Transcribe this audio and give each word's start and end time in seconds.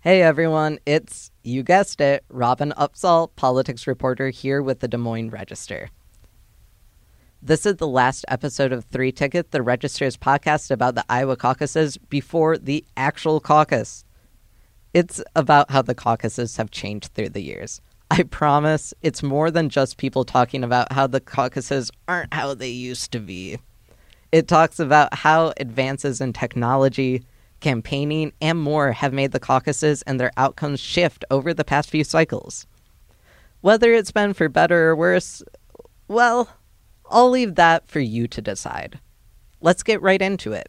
Hey 0.00 0.22
everyone, 0.22 0.78
it's, 0.86 1.32
you 1.42 1.64
guessed 1.64 2.00
it, 2.00 2.24
Robin 2.28 2.72
Opsahl, 2.78 3.34
politics 3.34 3.88
reporter 3.88 4.30
here 4.30 4.62
with 4.62 4.78
the 4.78 4.86
Des 4.86 4.96
Moines 4.96 5.30
Register. 5.30 5.90
This 7.42 7.66
is 7.66 7.78
the 7.78 7.88
last 7.88 8.24
episode 8.28 8.70
of 8.70 8.84
Three 8.84 9.10
Ticket, 9.10 9.50
the 9.50 9.60
Register's 9.60 10.16
podcast 10.16 10.70
about 10.70 10.94
the 10.94 11.04
Iowa 11.08 11.34
caucuses 11.34 11.98
before 11.98 12.56
the 12.56 12.84
actual 12.96 13.40
caucus. 13.40 14.04
It's 14.94 15.20
about 15.34 15.72
how 15.72 15.82
the 15.82 15.96
caucuses 15.96 16.56
have 16.58 16.70
changed 16.70 17.12
through 17.14 17.30
the 17.30 17.42
years. 17.42 17.80
I 18.08 18.22
promise 18.22 18.94
it's 19.02 19.24
more 19.24 19.50
than 19.50 19.68
just 19.68 19.96
people 19.96 20.24
talking 20.24 20.62
about 20.62 20.92
how 20.92 21.08
the 21.08 21.20
caucuses 21.20 21.90
aren't 22.06 22.32
how 22.32 22.54
they 22.54 22.70
used 22.70 23.10
to 23.10 23.18
be. 23.18 23.58
It 24.30 24.46
talks 24.46 24.78
about 24.78 25.12
how 25.12 25.54
advances 25.56 26.20
in 26.20 26.34
technology, 26.34 27.24
campaigning, 27.60 28.32
and 28.40 28.58
more 28.58 28.92
have 28.92 29.12
made 29.12 29.32
the 29.32 29.40
caucuses 29.40 30.02
and 30.02 30.18
their 30.18 30.32
outcomes 30.36 30.80
shift 30.80 31.24
over 31.30 31.52
the 31.52 31.64
past 31.64 31.90
few 31.90 32.04
cycles. 32.04 32.66
Whether 33.60 33.92
it's 33.92 34.12
been 34.12 34.34
for 34.34 34.48
better 34.48 34.90
or 34.90 34.96
worse, 34.96 35.42
well, 36.06 36.48
I'll 37.10 37.30
leave 37.30 37.54
that 37.56 37.88
for 37.88 38.00
you 38.00 38.28
to 38.28 38.40
decide. 38.40 39.00
Let's 39.60 39.82
get 39.82 40.02
right 40.02 40.22
into 40.22 40.52
it. 40.52 40.68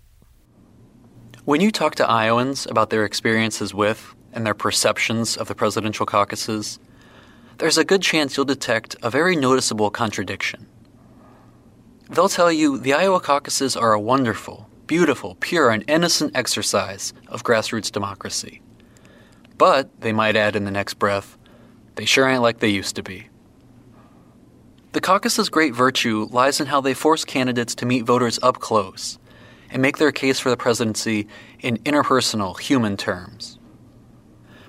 When 1.46 1.62
you 1.62 1.72
talk 1.72 1.96
to 1.96 2.08
Iowans 2.08 2.66
about 2.68 2.90
their 2.90 3.05
experiences 3.05 3.74
with 3.74 4.16
and 4.34 4.46
their 4.46 4.54
perceptions 4.54 5.35
of 5.35 5.48
the 5.48 5.55
presidential 5.55 6.05
caucuses, 6.05 6.80
there's 7.58 7.77
a 7.77 7.84
good 7.84 8.02
chance 8.02 8.38
you'll 8.38 8.46
detect 8.46 8.96
a 9.02 9.10
very 9.10 9.35
noticeable 9.35 9.90
contradiction. 9.90 10.68
They'll 12.10 12.30
tell 12.30 12.52
you 12.52 12.77
the 12.77 12.94
Iowa 12.94 13.20
caucuses 13.20 13.76
are 13.76 13.94
a 13.94 13.99
wonderful, 13.99 14.69
beautiful, 14.89 15.35
pure, 15.39 15.70
and 15.70 15.85
innocent 15.88 16.35
exercise 16.35 17.13
of 17.27 17.43
grassroots 17.43 17.91
democracy. 17.91 18.59
But, 19.55 20.02
they 20.02 20.12
might 20.12 20.35
add 20.35 20.55
in 20.55 20.65
the 20.65 20.71
next 20.71 20.95
breath, 20.95 21.38
they 21.93 22.05
sure 22.05 22.27
ain't 22.27 22.41
like 22.41 22.59
they 22.59 22.70
used 22.70 22.96
to 22.96 23.04
be. 23.04 23.29
The 24.93 24.99
caucus's 24.99 25.48
great 25.48 25.76
virtue 25.76 26.27
lies 26.31 26.59
in 26.59 26.65
how 26.65 26.81
they 26.81 26.96
force 26.96 27.23
candidates 27.23 27.76
to 27.76 27.85
meet 27.85 28.05
voters 28.05 28.40
up 28.41 28.57
close 28.57 29.20
and 29.70 29.79
make 29.79 29.99
their 29.99 30.12
case 30.12 30.40
for 30.40 30.49
the 30.49 30.57
presidency 30.57 31.27
in 31.59 31.77
interpersonal, 31.84 32.59
human 32.59 32.98
terms. 32.98 33.59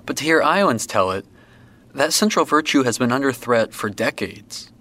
But 0.05 0.17
to 0.17 0.23
hear 0.23 0.43
Iowans 0.43 0.85
tell 0.85 1.09
it, 1.09 1.25
that 1.95 2.13
central 2.13 2.45
virtue 2.45 2.83
has 2.83 2.99
been 2.99 3.11
under 3.11 3.31
threat 3.31 3.73
for 3.73 3.89
decades 3.89 4.71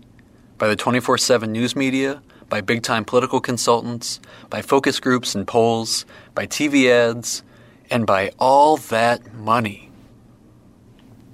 by 0.59 0.69
the 0.69 0.77
24 0.77 1.17
7 1.17 1.51
news 1.51 1.75
media, 1.75 2.23
by 2.51 2.61
big 2.61 2.83
time 2.83 3.07
political 3.07 3.41
consultants, 3.41 4.21
by 4.51 4.61
focus 4.61 5.01
groups 5.01 5.35
and 5.35 5.47
polls, 5.47 6.05
by 6.35 6.47
TV 6.47 6.91
ads, 6.91 7.43
and 7.89 8.07
by 8.07 8.33
all 8.39 8.77
that 8.77 9.33
money. 9.33 9.91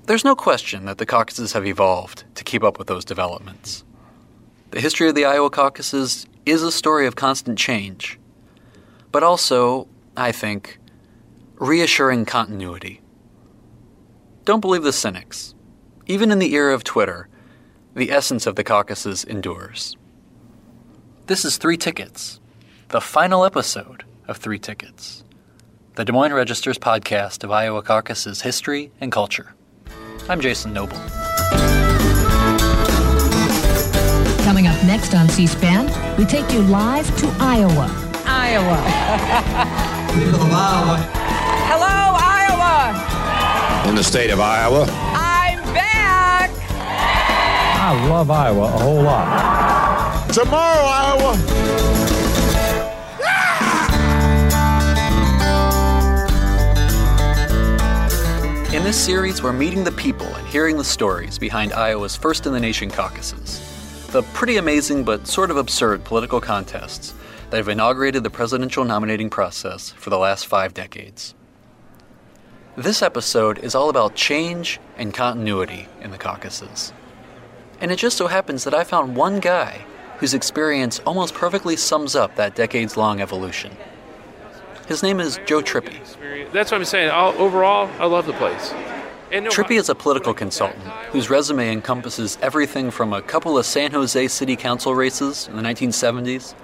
There's 0.05 0.25
no 0.25 0.37
question 0.37 0.84
that 0.84 0.98
the 0.98 1.06
caucuses 1.06 1.53
have 1.55 1.67
evolved 1.67 2.22
to 2.37 2.44
keep 2.44 2.62
up 2.62 2.78
with 2.78 2.87
those 2.87 3.05
developments. 3.05 3.83
The 4.70 4.81
history 4.81 5.09
of 5.09 5.17
the 5.17 5.25
Iowa 5.25 5.50
caucuses 5.50 6.27
is 6.44 6.62
a 6.62 6.70
story 6.70 7.09
of 7.09 7.17
constant 7.17 7.59
change, 7.59 8.20
but 9.11 9.25
also, 9.25 9.89
I 10.17 10.31
think, 10.31 10.78
reassuring 11.56 12.27
continuity. 12.27 13.00
Don't 14.44 14.61
believe 14.61 14.84
the 14.84 14.92
cynics. 14.92 15.55
Even 16.06 16.31
in 16.31 16.39
the 16.39 16.55
era 16.55 16.72
of 16.72 16.84
Twitter, 16.84 17.28
the 17.94 18.12
essence 18.12 18.47
of 18.47 18.55
the 18.55 18.62
caucuses 18.62 19.25
endures. 19.25 19.97
This 21.27 21.44
is 21.44 21.56
Three 21.56 21.77
Tickets, 21.77 22.38
the 22.91 23.00
final 23.00 23.44
episode 23.44 24.05
of 24.28 24.36
Three 24.36 24.60
Tickets, 24.60 25.24
the 25.96 26.05
Des 26.05 26.12
Moines 26.12 26.32
Register's 26.32 26.78
podcast 26.78 27.42
of 27.42 27.50
Iowa 27.50 27.82
caucuses 27.82 28.42
history 28.42 28.92
and 29.00 29.10
culture. 29.10 29.52
I'm 30.28 30.41
Jason 30.41 30.72
Noble. 30.72 30.97
Coming 34.44 34.69
up 34.69 34.80
next 34.84 35.14
on 35.14 35.28
C 35.28 35.48
SPAN, 35.48 35.87
we 36.16 36.25
take 36.26 36.53
you 36.53 36.60
live 36.62 37.09
to 37.19 37.26
Iowa. 37.41 37.91
Iowa. 38.25 38.76
Hello, 41.66 42.14
Iowa. 42.22 43.88
In 43.88 43.97
the 43.97 44.04
state 44.04 44.31
of 44.31 44.38
Iowa. 44.38 44.82
I'm 45.12 45.58
back. 45.75 46.50
I 46.60 48.06
love 48.08 48.31
Iowa 48.31 48.62
a 48.62 48.78
whole 48.78 49.03
lot. 49.03 49.66
Tomorrow, 50.36 50.84
Iowa. 50.84 51.32
In 58.76 58.84
this 58.84 59.02
series, 59.02 59.42
we're 59.42 59.54
meeting 59.54 59.82
the 59.82 59.92
people 59.92 60.26
and 60.26 60.46
hearing 60.46 60.76
the 60.76 60.84
stories 60.84 61.38
behind 61.38 61.72
Iowa's 61.72 62.16
first 62.16 62.44
in 62.44 62.52
the 62.52 62.60
nation 62.60 62.91
caucuses. 62.91 63.62
The 64.08 64.25
pretty 64.34 64.58
amazing 64.58 65.04
but 65.04 65.26
sort 65.26 65.50
of 65.50 65.56
absurd 65.56 66.04
political 66.04 66.42
contests 66.42 67.14
that 67.48 67.56
have 67.56 67.70
inaugurated 67.70 68.22
the 68.22 68.28
presidential 68.28 68.84
nominating 68.84 69.30
process 69.30 69.92
for 69.92 70.10
the 70.10 70.19
last 70.19 70.46
five 70.46 70.75
decades. 70.75 71.34
This 72.76 73.00
episode 73.00 73.56
is 73.60 73.75
all 73.75 73.88
about 73.88 74.14
change 74.14 74.80
and 74.98 75.14
continuity 75.14 75.88
in 76.02 76.10
the 76.10 76.19
caucuses. 76.19 76.92
And 77.80 77.91
it 77.91 77.96
just 77.96 78.19
so 78.19 78.26
happens 78.26 78.64
that 78.64 78.75
I 78.75 78.84
found 78.84 79.16
one 79.16 79.41
guy 79.41 79.86
whose 80.19 80.34
experience 80.34 81.00
almost 81.00 81.34
perfectly 81.34 81.77
sums 81.77 82.15
up 82.15 82.37
that 82.37 82.54
decades 82.54 82.97
long 82.97 83.21
evolution. 83.21 83.77
His 84.88 85.03
name 85.03 85.21
is 85.21 85.38
Joe 85.47 85.62
Trippi. 85.62 85.99
That's 86.53 86.71
what 86.71 86.78
I'm 86.78 86.84
saying. 86.84 87.10
I'll, 87.10 87.37
overall, 87.41 87.91
I 87.99 88.06
love 88.06 88.26
the 88.26 88.32
place. 88.34 88.72
No, 89.32 89.50
Trippi 89.50 89.76
is 89.76 89.88
a 89.88 89.94
political 89.94 90.32
consultant 90.32 90.84
whose 91.10 91.28
resume 91.28 91.72
encompasses 91.72 92.38
everything 92.41 92.93
from 92.93 93.12
a 93.12 93.21
couple 93.21 93.59
of 93.59 93.66
San 93.66 93.91
Jose 93.91 94.28
City 94.28 94.55
Council 94.55 94.94
races 94.94 95.49
in 95.49 95.56
the 95.56 95.62
1970s 95.62 96.55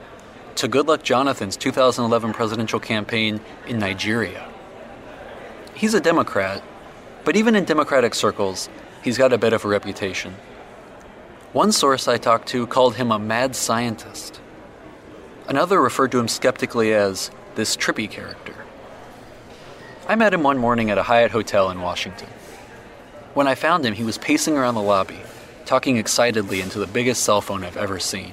to 0.55 0.69
Goodluck 0.69 1.03
Jonathan's 1.03 1.57
2011 1.57 2.33
presidential 2.33 2.79
campaign 2.79 3.41
in 3.67 3.81
Nigeria. 3.81 4.49
He's 5.75 5.95
a 5.95 6.01
Democrat, 6.01 6.63
but 7.25 7.35
even 7.35 7.57
in 7.57 7.65
Democratic 7.65 8.15
circles, 8.15 8.69
he's 9.03 9.19
got 9.19 9.33
a 9.33 9.39
bit 9.39 9.53
of 9.53 9.65
a 9.65 9.69
reputation. 9.69 10.37
One 11.53 11.71
source 11.71 12.09
I 12.09 12.17
talked 12.17 12.49
to 12.49 12.67
called 12.67 12.95
him 12.95 13.13
a 13.13 13.19
mad 13.19 13.55
scientist. 13.55 14.41
Another 15.47 15.83
referred 15.83 16.11
to 16.13 16.19
him 16.19 16.29
skeptically 16.29 16.95
as 16.95 17.31
this 17.57 17.77
trippy 17.77 18.11
character. 18.11 18.55
I 20.09 20.15
met 20.15 20.33
him 20.33 20.43
one 20.43 20.57
morning 20.57 20.91
at 20.91 20.97
a 20.97 21.03
Hyatt 21.03 21.33
hotel 21.33 21.71
in 21.71 21.83
Washington. 21.83 22.29
When 23.35 23.47
I 23.47 23.55
found 23.55 23.85
him, 23.85 23.93
he 23.93 24.03
was 24.03 24.17
pacing 24.17 24.57
around 24.57 24.77
the 24.77 24.81
lobby, 24.81 25.21
talking 25.67 25.99
excitedly 25.99 26.63
into 26.63 26.79
the 26.79 26.87
biggest 26.87 27.23
cell 27.23 27.43
phone 27.43 27.65
I've 27.65 27.77
ever 27.77 27.99
seen. 27.99 28.33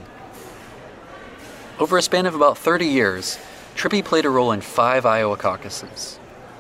Over 1.78 1.98
a 1.98 2.02
span 2.02 2.26
of 2.26 2.36
about 2.36 2.58
30 2.58 2.86
years, 2.86 3.38
Trippi 3.76 4.04
played 4.04 4.24
a 4.24 4.30
role 4.30 4.54
in 4.54 4.62
five 4.62 5.06
Iowa 5.06 5.36
caucuses. 5.36 6.18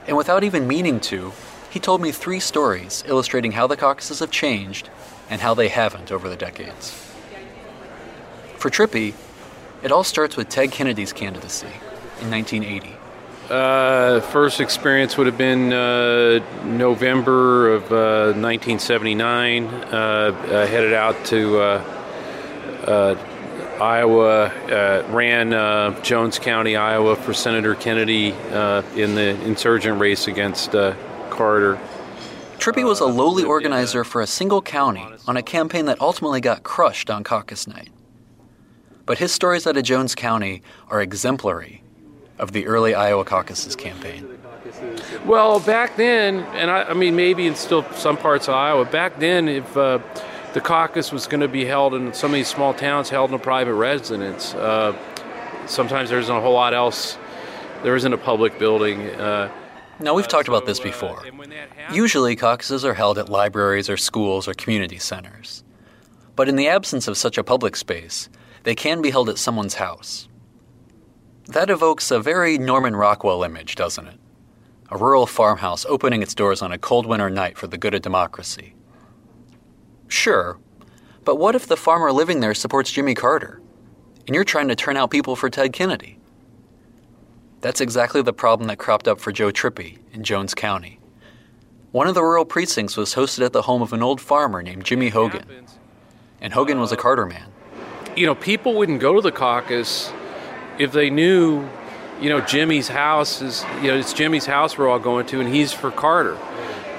And 0.07 0.17
without 0.17 0.43
even 0.43 0.67
meaning 0.67 0.99
to, 1.01 1.31
he 1.69 1.79
told 1.79 2.01
me 2.01 2.11
three 2.11 2.41
stories 2.41 3.01
illustrating 3.07 3.53
how 3.53 3.65
the 3.65 3.77
caucuses 3.77 4.19
have 4.19 4.31
changed 4.31 4.89
and 5.29 5.41
how 5.41 5.53
they 5.53 5.67
haven't 5.67 6.11
over 6.11 6.29
the 6.29 6.35
decades. 6.35 6.91
For 8.57 8.69
Trippi, 8.69 9.13
it 9.81 9.91
all 9.91 10.03
starts 10.03 10.35
with 10.35 10.49
Ted 10.49 10.71
Kennedy's 10.71 11.13
candidacy 11.13 11.67
in 12.21 12.29
1980. 12.29 12.95
Uh, 13.49 14.19
first 14.19 14.59
experience 14.59 15.17
would 15.17 15.25
have 15.25 15.37
been 15.37 15.73
uh, 15.73 16.39
November 16.65 17.73
of 17.73 17.83
uh, 17.91 18.37
1979. 18.37 19.65
Uh, 19.65 20.35
I 20.45 20.65
headed 20.65 20.93
out 20.93 21.25
to 21.25 21.59
uh, 21.59 21.83
uh, 22.85 23.15
Iowa, 23.81 24.47
uh, 24.47 25.05
ran 25.09 25.53
uh, 25.53 25.99
Jones 26.01 26.37
County, 26.37 26.75
Iowa 26.75 27.15
for 27.15 27.33
Senator 27.33 27.75
Kennedy 27.75 28.33
uh, 28.51 28.83
in 28.95 29.15
the 29.15 29.41
insurgent 29.45 29.99
race 29.99 30.27
against 30.27 30.75
uh, 30.75 30.95
Carter. 31.29 31.79
Trippi 32.59 32.83
was 32.83 32.99
a 32.99 33.05
lowly 33.05 33.45
organizer 33.45 34.03
for 34.03 34.21
a 34.21 34.27
single 34.27 34.61
county 34.61 35.05
on 35.25 35.37
a 35.37 35.41
campaign 35.41 35.85
that 35.85 36.01
ultimately 36.01 36.41
got 36.41 36.61
crushed 36.63 37.09
on 37.09 37.23
caucus 37.23 37.67
night. 37.67 37.89
But 39.05 39.17
his 39.17 39.31
stories 39.31 39.65
out 39.65 39.77
of 39.77 39.83
Jones 39.83 40.13
County 40.13 40.61
are 40.89 41.01
exemplary 41.01 41.83
of 42.37 42.51
the 42.51 42.67
early 42.67 42.93
Iowa 42.93 43.23
caucuses 43.23 43.77
campaign. 43.77 44.27
Well, 45.25 45.61
back 45.61 45.95
then, 45.95 46.39
and 46.53 46.69
I, 46.69 46.83
I 46.83 46.93
mean 46.93 47.15
maybe 47.15 47.47
in 47.47 47.55
still 47.55 47.89
some 47.93 48.17
parts 48.17 48.49
of 48.49 48.55
Iowa, 48.55 48.83
back 48.83 49.19
then, 49.19 49.47
if 49.47 49.77
uh, 49.77 49.99
the 50.53 50.59
caucus 50.59 51.13
was 51.13 51.27
going 51.27 51.41
to 51.41 51.47
be 51.47 51.63
held 51.63 51.93
in 51.93 52.13
some 52.13 52.31
of 52.31 52.35
these 52.35 52.49
small 52.49 52.73
towns, 52.73 53.09
held 53.09 53.29
in 53.29 53.35
a 53.37 53.39
private 53.39 53.73
residence, 53.73 54.53
uh, 54.55 54.93
sometimes 55.65 56.09
there 56.09 56.19
isn't 56.19 56.35
a 56.35 56.41
whole 56.41 56.55
lot 56.55 56.73
else. 56.73 57.17
There 57.83 57.95
isn't 57.95 58.11
a 58.11 58.17
public 58.17 58.59
building. 58.59 59.07
Uh, 59.11 59.49
Now, 59.99 60.13
we've 60.13 60.27
talked 60.27 60.47
about 60.47 60.65
this 60.65 60.79
before. 60.79 61.25
Usually, 61.91 62.35
caucuses 62.35 62.85
are 62.85 62.93
held 62.93 63.17
at 63.17 63.29
libraries 63.29 63.89
or 63.89 63.97
schools 63.97 64.47
or 64.47 64.53
community 64.53 64.97
centers. 64.97 65.63
But 66.35 66.47
in 66.47 66.55
the 66.55 66.67
absence 66.67 67.07
of 67.07 67.17
such 67.17 67.37
a 67.37 67.43
public 67.43 67.75
space, 67.75 68.29
they 68.63 68.75
can 68.75 69.01
be 69.01 69.11
held 69.11 69.29
at 69.29 69.37
someone's 69.37 69.75
house. 69.75 70.27
That 71.47 71.69
evokes 71.69 72.11
a 72.11 72.19
very 72.19 72.57
Norman 72.57 72.95
Rockwell 72.95 73.43
image, 73.43 73.75
doesn't 73.75 74.07
it? 74.07 74.19
a 74.91 74.97
rural 74.97 75.27
farmhouse 75.27 75.85
opening 75.85 76.21
its 76.21 76.33
doors 76.33 76.61
on 76.61 76.71
a 76.71 76.77
cold 76.77 77.05
winter 77.05 77.29
night 77.29 77.57
for 77.57 77.67
the 77.67 77.77
good 77.77 77.93
of 77.93 78.01
democracy. 78.01 78.73
Sure, 80.07 80.59
but 81.23 81.35
what 81.35 81.55
if 81.55 81.67
the 81.67 81.77
farmer 81.77 82.11
living 82.11 82.39
there 82.39 82.55
supports 82.55 82.91
Jimmy 82.91 83.13
Carter, 83.13 83.61
and 84.25 84.33
you're 84.33 84.43
trying 84.43 84.67
to 84.67 84.75
turn 84.75 84.97
out 84.97 85.11
people 85.11 85.35
for 85.35 85.49
Ted 85.49 85.73
Kennedy? 85.73 86.18
That's 87.61 87.81
exactly 87.81 88.21
the 88.21 88.33
problem 88.33 88.67
that 88.67 88.77
cropped 88.77 89.07
up 89.07 89.19
for 89.19 89.31
Joe 89.31 89.51
Trippi 89.51 89.97
in 90.13 90.23
Jones 90.23 90.53
County. 90.53 90.99
One 91.91 92.07
of 92.07 92.15
the 92.15 92.23
rural 92.23 92.45
precincts 92.45 92.95
was 92.95 93.15
hosted 93.15 93.43
at 93.45 93.51
the 93.51 93.63
home 93.63 93.81
of 93.81 93.91
an 93.91 94.01
old 94.01 94.21
farmer 94.21 94.61
named 94.61 94.85
Jimmy 94.85 95.09
Hogan, 95.09 95.43
and 96.39 96.53
Hogan 96.53 96.79
was 96.79 96.91
a 96.91 96.97
Carter 96.97 97.25
man. 97.25 97.51
You 98.15 98.27
know, 98.27 98.35
people 98.35 98.75
wouldn't 98.75 99.01
go 99.01 99.15
to 99.15 99.21
the 99.21 99.31
caucus 99.31 100.11
if 100.77 100.93
they 100.93 101.09
knew, 101.09 101.67
you 102.21 102.29
know, 102.29 102.39
Jimmy's 102.41 102.87
house 102.87 103.41
is, 103.41 103.65
you 103.81 103.87
know, 103.87 103.97
it's 103.97 104.13
Jimmy's 104.13 104.45
house 104.45 104.77
we're 104.77 104.87
all 104.87 104.99
going 104.99 105.25
to, 105.27 105.41
and 105.41 105.53
he's 105.53 105.73
for 105.73 105.91
Carter. 105.91 106.37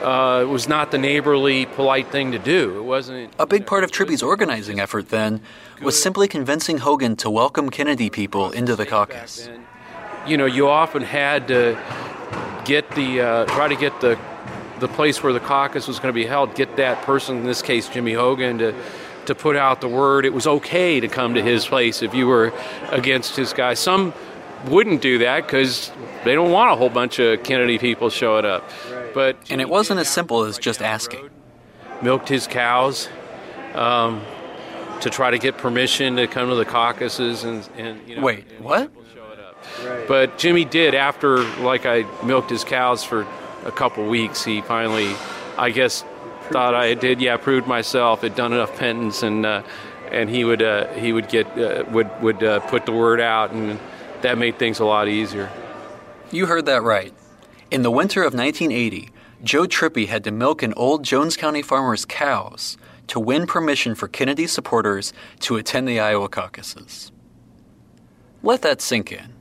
Uh, 0.03 0.41
it 0.43 0.49
was 0.49 0.67
not 0.67 0.91
the 0.91 0.99
neighborly, 0.99 1.67
polite 1.67 2.11
thing 2.11 2.33
to 2.33 2.39
do. 2.39 2.79
It 2.79 2.83
wasn't. 2.83 3.33
A 3.39 3.47
big 3.47 3.67
part 3.67 3.85
of 3.85 3.91
Trippi's 3.91 4.23
organizing 4.23 4.81
effort 4.81 5.11
then 5.11 5.43
was 5.83 6.03
simply 6.03 6.27
convincing 6.27 6.79
Hogan 6.79 7.17
to 7.17 7.31
welcome 7.31 7.71
Kennedy 7.71 8.11
people 8.11 8.51
into 8.51 8.77
the 8.77 8.87
caucus. 8.87 9.49
You 10.31 10.37
know, 10.37 10.47
you 10.47 10.69
often 10.69 11.03
had 11.03 11.49
to 11.49 11.77
get 12.65 12.89
the 12.93 13.21
uh, 13.21 13.45
try 13.47 13.67
to 13.67 13.75
get 13.75 14.01
the 14.01 14.17
the 14.79 14.87
place 14.87 15.23
where 15.23 15.33
the 15.33 15.41
caucus 15.41 15.89
was 15.89 15.99
going 15.99 16.15
to 16.15 16.19
be 16.19 16.25
held, 16.25 16.55
get 16.55 16.77
that 16.77 17.03
person, 17.03 17.39
in 17.39 17.45
this 17.45 17.63
case 17.63 17.89
Jimmy 17.89 18.13
Hogan, 18.13 18.59
to 18.59 18.75
to 19.27 19.35
put 19.35 19.57
out 19.57 19.81
the 19.81 19.89
word 19.89 20.25
it 20.25 20.33
was 20.33 20.47
okay 20.47 21.01
to 21.01 21.09
come 21.09 21.35
to 21.35 21.43
his 21.43 21.67
place 21.67 22.01
if 22.03 22.15
you 22.15 22.29
were 22.29 22.53
against 22.91 23.35
his 23.35 23.53
guy. 23.53 23.75
Some 23.75 24.15
wouldn't 24.67 25.03
do 25.03 25.19
that 25.19 25.47
because 25.47 25.91
they 26.25 26.35
don't 26.35 26.53
want 26.53 26.71
a 26.71 26.77
whole 26.77 26.91
bunch 26.91 27.19
of 27.19 27.43
Kennedy 27.43 27.79
people 27.79 28.09
showing 28.09 28.45
up. 28.45 28.69
But 29.13 29.37
And 29.51 29.61
it 29.61 29.69
wasn't 29.69 29.99
as 29.99 30.09
simple 30.09 30.45
as 30.45 30.59
just 30.59 30.81
asking. 30.81 31.29
milked 32.03 32.29
his 32.29 32.47
cows 32.47 33.09
um, 33.75 34.23
to 35.01 35.11
try 35.11 35.31
to 35.31 35.39
get 35.39 35.59
permission 35.59 36.17
to 36.17 36.27
come 36.27 36.49
to 36.51 36.55
the 36.55 36.65
caucuses 36.65 37.45
and, 37.45 37.69
and 37.77 38.09
you 38.09 38.17
know. 38.17 38.23
Wait, 38.23 38.45
and 38.51 38.65
what? 38.65 38.93
People. 39.77 40.05
But 40.09 40.39
Jimmy 40.39 40.65
did 40.65 40.95
after 40.95 41.39
like 41.61 41.87
I 41.87 42.05
milked 42.25 42.51
his 42.51 42.65
cows 42.65 43.05
for 43.05 43.27
a 43.65 43.73
couple 43.73 44.07
weeks. 44.07 44.45
He 44.45 44.61
finally, 44.61 45.15
I 45.57 45.71
guess, 45.71 46.05
thought 46.51 46.75
I 46.75 46.95
did. 46.95 47.21
Yeah, 47.21 47.37
proved 47.37 47.67
myself. 47.67 48.23
Had 48.23 48.35
done 48.35 48.53
enough 48.53 48.77
penance, 48.77 49.23
and 49.23 49.47
uh, 49.47 49.63
and 50.11 50.29
he 50.31 50.45
would 50.45 50.63
uh, 50.63 50.89
he 50.95 51.13
would 51.13 51.29
get 51.29 51.47
uh, 51.59 51.85
would 51.91 52.11
would 52.23 52.43
uh, 52.43 52.61
put 52.61 52.87
the 52.87 52.93
word 52.93 53.21
out, 53.21 53.53
and 53.53 53.79
that 54.23 54.39
made 54.39 54.59
things 54.59 54.81
a 54.81 54.85
lot 54.85 55.09
easier. 55.09 55.51
You 56.31 56.47
heard 56.47 56.67
that 56.67 56.83
right. 56.83 57.13
In 57.71 57.83
the 57.83 57.91
winter 57.91 58.23
of 58.23 58.35
1980, 58.35 59.11
Joe 59.43 59.67
Trippi 59.67 60.09
had 60.09 60.25
to 60.25 60.31
milk 60.31 60.63
an 60.63 60.75
old 60.75 61.03
Jones 61.05 61.37
County 61.37 61.63
farmer's 61.63 62.05
cows 62.05 62.77
to 63.07 63.19
win 63.19 63.47
permission 63.47 63.95
for 63.95 64.07
Kennedy 64.07 64.47
supporters 64.47 65.13
to 65.41 65.57
attend 65.57 65.89
the 65.89 65.99
Iowa 65.99 66.29
caucuses. 66.29 67.11
Let 68.43 68.63
that 68.63 68.81
sink 68.81 69.11
in. 69.11 69.40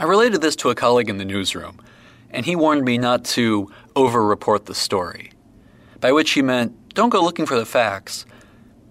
I 0.00 0.04
related 0.04 0.40
this 0.40 0.54
to 0.56 0.70
a 0.70 0.76
colleague 0.76 1.08
in 1.08 1.18
the 1.18 1.24
newsroom, 1.24 1.80
and 2.30 2.46
he 2.46 2.54
warned 2.54 2.84
me 2.84 2.98
not 2.98 3.24
to 3.24 3.68
over-report 3.96 4.66
the 4.66 4.74
story, 4.74 5.32
by 6.00 6.12
which 6.12 6.30
he 6.30 6.42
meant 6.42 6.94
don't 6.94 7.08
go 7.08 7.20
looking 7.20 7.46
for 7.46 7.58
the 7.58 7.66
facts, 7.66 8.24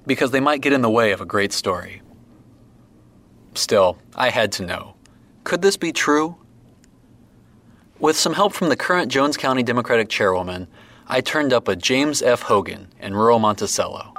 because 0.05 0.31
they 0.31 0.41
might 0.41 0.59
get 0.59 0.73
in 0.73 0.81
the 0.81 0.89
way 0.89 1.13
of 1.13 1.21
a 1.21 1.25
great 1.25 1.53
story. 1.53 2.01
Still, 3.53 3.97
I 4.15 4.31
had 4.31 4.51
to 4.53 4.65
know. 4.65 4.95
Could 5.45 5.61
this 5.61 5.77
be 5.77 5.93
true? 5.93 6.35
With 7.99 8.17
some 8.17 8.33
help 8.33 8.51
from 8.51 8.67
the 8.67 8.75
current 8.75 9.09
Jones 9.09 9.37
County 9.37 9.63
Democratic 9.63 10.09
chairwoman, 10.09 10.67
I 11.07 11.21
turned 11.21 11.53
up 11.53 11.69
a 11.69 11.75
James 11.77 12.21
F. 12.21 12.41
Hogan 12.41 12.89
in 12.99 13.13
rural 13.13 13.39
Monticello. 13.39 14.13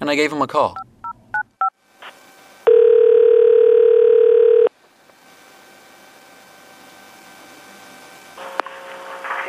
And 0.00 0.08
I 0.08 0.14
gave 0.14 0.32
him 0.32 0.40
a 0.40 0.46
call. 0.46 0.74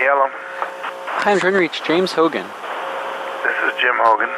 Hello, 0.01 0.29
Hi, 1.29 1.33
I'm 1.33 1.39
trying 1.39 1.53
to 1.53 1.59
reach 1.59 1.83
James 1.83 2.13
Hogan. 2.13 2.47
this 3.45 3.55
is 3.61 3.79
Jim 3.79 3.93
Hogan. 4.01 4.33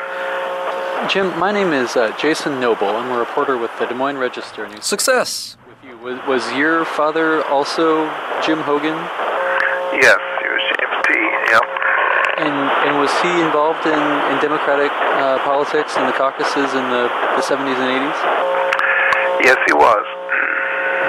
Jim, 1.08 1.40
my 1.40 1.50
name 1.50 1.72
is 1.72 1.96
uh, 1.96 2.14
Jason 2.20 2.60
Noble. 2.60 2.90
I'm 2.90 3.10
a 3.12 3.18
reporter 3.18 3.58
with 3.58 3.72
the 3.80 3.86
Des 3.86 3.94
Moines 3.94 4.18
Register 4.18 4.68
News. 4.68 4.84
Success! 4.84 5.56
With 5.66 5.78
you. 5.86 5.98
Was, 6.00 6.20
was 6.28 6.52
your 6.52 6.84
father 6.84 7.46
also 7.46 8.12
Jim 8.44 8.60
Hogan? 8.60 9.00
Yes, 10.04 10.20
he 10.44 10.48
was 10.52 10.64
James 10.68 11.00
T. 11.08 11.16
Yep. 11.56 11.64
And, 12.44 12.60
and 12.84 13.00
was 13.00 13.12
he 13.24 13.40
involved 13.40 13.88
in, 13.88 13.96
in 13.96 14.42
Democratic 14.44 14.92
uh, 14.92 15.40
politics 15.46 15.96
in 15.96 16.06
the 16.06 16.12
caucuses 16.12 16.76
in 16.76 16.84
the, 16.92 17.08
the 17.40 17.44
70s 17.48 17.80
and 17.80 17.88
80s? 17.88 18.20
Yes, 19.48 19.56
he 19.66 19.72
was. 19.72 20.04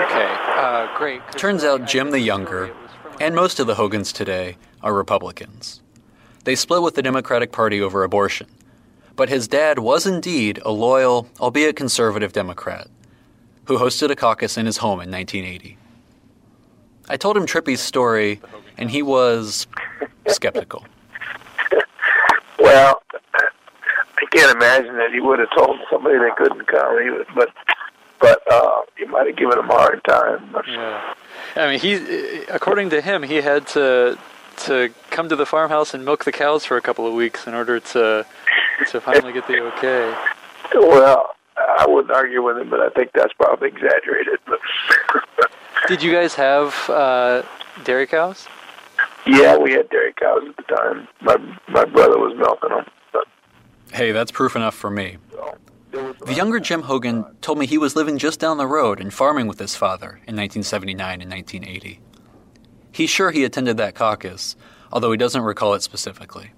Okay, 0.06 0.30
uh, 0.62 0.96
great. 0.96 1.22
Turns 1.32 1.64
out 1.64 1.86
Jim 1.86 2.12
the 2.12 2.20
Younger, 2.20 2.72
and 3.20 3.34
most 3.34 3.58
of 3.58 3.66
the 3.66 3.74
Hogans 3.74 4.12
today, 4.12 4.58
are 4.82 4.94
Republicans. 4.94 5.80
They 6.44 6.54
split 6.54 6.82
with 6.82 6.94
the 6.94 7.02
Democratic 7.02 7.52
Party 7.52 7.80
over 7.80 8.02
abortion. 8.02 8.48
But 9.14 9.28
his 9.28 9.46
dad 9.46 9.78
was 9.78 10.06
indeed 10.06 10.60
a 10.64 10.70
loyal, 10.70 11.28
albeit 11.38 11.76
conservative 11.76 12.32
Democrat, 12.32 12.88
who 13.66 13.78
hosted 13.78 14.10
a 14.10 14.16
caucus 14.16 14.56
in 14.56 14.66
his 14.66 14.78
home 14.78 15.00
in 15.00 15.10
1980. 15.10 15.76
I 17.08 17.16
told 17.16 17.36
him 17.36 17.46
Trippi's 17.46 17.80
story, 17.80 18.40
and 18.78 18.90
he 18.90 19.02
was 19.02 19.66
skeptical. 20.28 20.86
Well, 22.58 23.02
I 23.12 24.26
can't 24.30 24.54
imagine 24.54 24.96
that 24.96 25.12
he 25.12 25.18
would 25.18 25.40
have 25.40 25.48
told 25.56 25.78
somebody 25.90 26.16
they 26.16 26.30
couldn't 26.36 26.64
come. 26.68 27.24
But 27.34 27.48
but 28.20 28.40
uh, 28.50 28.82
he 28.96 29.04
might 29.04 29.26
have 29.26 29.36
given 29.36 29.58
him 29.58 29.68
a 29.68 29.74
hard 29.74 30.00
time. 30.04 30.54
Yeah. 30.68 31.14
I 31.56 31.68
mean, 31.68 31.80
he, 31.80 32.44
according 32.44 32.90
to 32.90 33.00
him, 33.00 33.24
he 33.24 33.36
had 33.36 33.66
to 33.68 34.16
to 34.58 34.92
come 35.10 35.28
to 35.28 35.36
the 35.36 35.46
farmhouse 35.46 35.94
and 35.94 36.04
milk 36.04 36.24
the 36.24 36.32
cows 36.32 36.64
for 36.64 36.76
a 36.76 36.80
couple 36.80 37.06
of 37.06 37.14
weeks 37.14 37.46
in 37.46 37.54
order 37.54 37.80
to 37.80 38.26
to 38.90 39.00
finally 39.00 39.32
get 39.32 39.46
the 39.46 39.60
okay. 39.60 40.14
Well, 40.74 41.34
I 41.56 41.86
wouldn't 41.86 42.12
argue 42.12 42.42
with 42.42 42.58
him, 42.58 42.70
but 42.70 42.80
I 42.80 42.88
think 42.90 43.10
that's 43.14 43.32
probably 43.34 43.68
exaggerated. 43.68 44.38
Did 45.88 46.02
you 46.02 46.12
guys 46.12 46.34
have 46.34 46.88
uh, 46.88 47.42
dairy 47.84 48.06
cows? 48.06 48.48
yeah, 49.26 49.56
we 49.56 49.72
had 49.72 49.88
dairy 49.90 50.12
cows 50.14 50.42
at 50.48 50.56
the 50.56 50.74
time. 50.74 51.08
My 51.20 51.36
my 51.68 51.84
brother 51.84 52.18
was 52.18 52.34
milking 52.36 52.70
them. 52.70 52.84
But, 53.12 53.24
Hey, 53.92 54.12
that's 54.12 54.30
proof 54.30 54.56
enough 54.56 54.74
for 54.74 54.90
me. 54.90 55.18
The 55.92 56.34
younger 56.34 56.58
Jim 56.58 56.82
Hogan 56.82 57.24
told 57.42 57.58
me 57.58 57.66
he 57.66 57.76
was 57.76 57.94
living 57.94 58.16
just 58.16 58.40
down 58.40 58.56
the 58.56 58.66
road 58.66 58.98
and 58.98 59.12
farming 59.12 59.46
with 59.46 59.58
his 59.58 59.76
father 59.76 60.20
in 60.26 60.36
1979 60.36 61.20
and 61.20 61.30
1980. 61.30 62.00
He's 62.92 63.10
sure 63.10 63.30
he 63.30 63.44
attended 63.44 63.76
that 63.78 63.94
caucus, 63.94 64.54
although 64.92 65.10
he 65.10 65.18
doesn't 65.18 65.42
recall 65.42 65.74
it 65.74 65.82
specifically. 65.82 66.52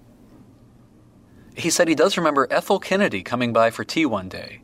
He 1.55 1.69
said 1.69 1.87
he 1.87 1.95
does 1.95 2.17
remember 2.17 2.47
Ethel 2.51 2.79
Kennedy 2.79 3.23
coming 3.23 3.53
by 3.53 3.71
for 3.71 3.83
tea 3.83 4.05
one 4.05 4.27
day, 4.27 4.61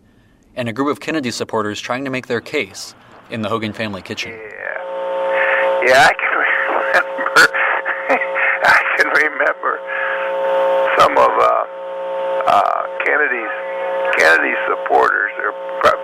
and 0.55 0.67
a 0.67 0.73
group 0.73 0.89
of 0.89 0.99
Kennedy 0.99 1.31
supporters 1.31 1.79
trying 1.79 2.03
to 2.03 2.11
make 2.11 2.27
their 2.27 2.41
case 2.41 2.93
in 3.29 3.41
the 3.41 3.49
Hogan 3.49 3.71
family 3.71 4.01
kitchen. 4.01 4.31
yeah, 4.31 5.87
yeah, 5.87 6.09
I 6.09 6.13
can 6.13 6.33
remember. 6.43 7.47
I 8.63 8.81
can 8.97 9.07
remember 9.07 9.79
some 10.99 11.17
of 11.17 11.31
uh, 11.31 11.63
uh, 12.51 12.83
Kennedy's 13.05 13.55
Kennedy 14.19 14.53
supporters 14.67 15.31
or 15.41 15.53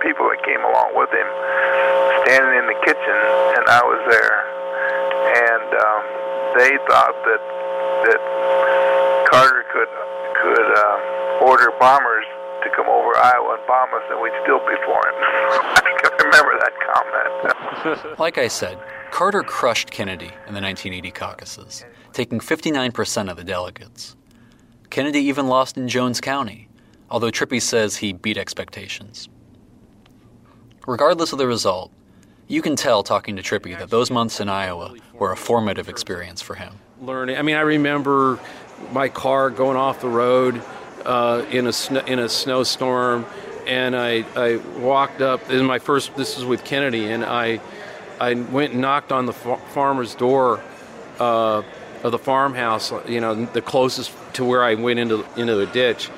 people 0.00 0.28
that 0.30 0.40
came 0.46 0.62
along 0.64 0.94
with 0.96 1.10
him 1.12 1.28
standing 2.24 2.54
in 2.56 2.66
the 2.66 2.78
kitchen, 2.86 3.18
and 3.60 3.64
I 3.68 3.82
was 3.84 4.00
there, 4.08 4.47
and 5.28 5.68
um, 5.76 6.02
they 6.56 6.72
thought 6.88 7.16
that 7.28 7.42
that 8.08 8.20
Carter 9.30 9.64
could 9.72 9.90
could 10.40 10.68
uh, 10.72 11.46
order 11.46 11.72
bombers 11.78 12.24
to 12.62 12.70
come 12.74 12.88
over 12.88 13.16
Iowa 13.16 13.58
and 13.58 13.66
bomb 13.66 13.94
us, 13.94 14.02
and 14.10 14.20
we'd 14.20 14.32
still 14.42 14.58
be 14.60 14.74
for 14.84 14.98
him. 14.98 15.14
I 15.78 15.92
can 16.00 16.12
remember 16.26 16.54
that 16.58 16.74
comment. 16.80 18.18
Like 18.18 18.38
I 18.38 18.48
said, 18.48 18.78
Carter 19.12 19.42
crushed 19.42 19.90
Kennedy 19.90 20.32
in 20.46 20.54
the 20.54 20.60
1980 20.60 21.10
caucuses, 21.12 21.84
taking 22.12 22.40
59% 22.40 23.30
of 23.30 23.36
the 23.36 23.44
delegates. 23.44 24.16
Kennedy 24.90 25.20
even 25.20 25.46
lost 25.46 25.76
in 25.76 25.88
Jones 25.88 26.20
County, 26.20 26.68
although 27.10 27.30
Trippi 27.30 27.62
says 27.62 27.96
he 27.96 28.12
beat 28.12 28.36
expectations. 28.36 29.28
Regardless 30.86 31.32
of 31.32 31.38
the 31.38 31.46
result, 31.46 31.92
you 32.48 32.62
can 32.62 32.74
tell 32.76 33.02
talking 33.02 33.36
to 33.36 33.42
Trippi 33.42 33.78
that 33.78 33.90
those 33.90 34.10
months 34.10 34.40
in 34.40 34.48
Iowa 34.48 34.94
were 35.12 35.32
a 35.32 35.36
formative 35.36 35.88
experience 35.88 36.42
for 36.42 36.54
him. 36.54 36.74
learning. 37.00 37.36
I 37.36 37.42
mean, 37.42 37.56
I 37.56 37.60
remember 37.60 38.38
my 38.92 39.08
car 39.08 39.50
going 39.50 39.76
off 39.76 40.00
the 40.00 40.08
road 40.08 40.62
uh, 41.04 41.44
in 41.50 41.66
a 41.66 41.72
sn- 41.72 42.06
in 42.06 42.18
a 42.18 42.28
snowstorm, 42.28 43.26
and 43.66 43.94
I 43.94 44.24
I 44.34 44.56
walked 44.78 45.20
up. 45.20 45.40
This 45.46 45.56
is 45.56 45.62
my 45.62 45.78
first. 45.78 46.16
This 46.16 46.38
is 46.38 46.44
with 46.44 46.64
Kennedy, 46.64 47.10
and 47.10 47.24
I 47.24 47.60
I 48.20 48.34
went 48.34 48.72
and 48.72 48.80
knocked 48.80 49.12
on 49.12 49.26
the 49.26 49.32
fa- 49.32 49.60
farmer's 49.74 50.14
door 50.14 50.60
uh, 51.20 51.62
of 52.02 52.12
the 52.12 52.18
farmhouse, 52.18 52.92
you 53.06 53.20
know, 53.20 53.44
the 53.44 53.62
closest 53.62 54.12
to 54.34 54.44
where 54.44 54.62
I 54.64 54.74
went 54.74 54.98
into 54.98 55.24
into 55.36 55.54
the 55.54 55.66
ditch, 55.66 56.10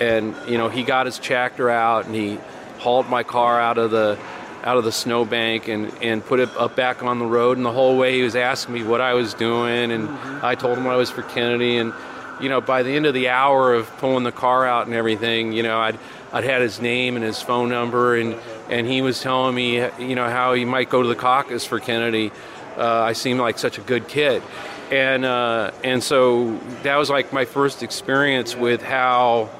and 0.00 0.34
you 0.48 0.58
know 0.58 0.68
he 0.68 0.82
got 0.82 1.06
his 1.06 1.18
tractor 1.18 1.68
out 1.70 2.06
and 2.06 2.14
he 2.14 2.38
hauled 2.78 3.08
my 3.08 3.22
car 3.22 3.60
out 3.60 3.78
of 3.78 3.90
the 3.90 4.18
out 4.64 4.76
of 4.76 4.84
the 4.84 4.92
snowbank 4.92 5.68
and, 5.68 5.92
and 6.02 6.24
put 6.24 6.40
it 6.40 6.48
up 6.56 6.76
back 6.76 7.02
on 7.02 7.18
the 7.18 7.26
road. 7.26 7.56
And 7.56 7.66
the 7.66 7.72
whole 7.72 7.96
way 7.96 8.14
he 8.14 8.22
was 8.22 8.36
asking 8.36 8.74
me 8.74 8.82
what 8.84 9.00
I 9.00 9.14
was 9.14 9.34
doing, 9.34 9.90
and 9.90 10.08
I 10.42 10.54
told 10.54 10.78
him 10.78 10.86
I 10.86 10.96
was 10.96 11.10
for 11.10 11.22
Kennedy. 11.22 11.76
And 11.78 11.92
you 12.40 12.48
know, 12.48 12.60
by 12.60 12.82
the 12.82 12.90
end 12.90 13.06
of 13.06 13.14
the 13.14 13.28
hour 13.28 13.72
of 13.74 13.88
pulling 13.98 14.24
the 14.24 14.32
car 14.32 14.66
out 14.66 14.86
and 14.86 14.94
everything, 14.94 15.52
you 15.52 15.62
know, 15.62 15.78
I'd 15.78 15.98
I'd 16.32 16.44
had 16.44 16.62
his 16.62 16.80
name 16.80 17.16
and 17.16 17.24
his 17.24 17.42
phone 17.42 17.68
number, 17.68 18.16
and 18.16 18.36
and 18.70 18.86
he 18.86 19.02
was 19.02 19.20
telling 19.20 19.54
me, 19.54 19.76
you 19.98 20.14
know, 20.14 20.28
how 20.28 20.54
he 20.54 20.64
might 20.64 20.88
go 20.88 21.02
to 21.02 21.08
the 21.08 21.14
caucus 21.14 21.64
for 21.64 21.78
Kennedy. 21.78 22.32
Uh, 22.76 23.00
I 23.00 23.12
seemed 23.12 23.38
like 23.38 23.58
such 23.58 23.78
a 23.78 23.82
good 23.82 24.08
kid, 24.08 24.42
and 24.90 25.24
uh, 25.24 25.72
and 25.84 26.02
so 26.02 26.58
that 26.82 26.96
was 26.96 27.10
like 27.10 27.32
my 27.32 27.44
first 27.44 27.82
experience 27.82 28.56
with 28.56 28.82
how 28.82 29.50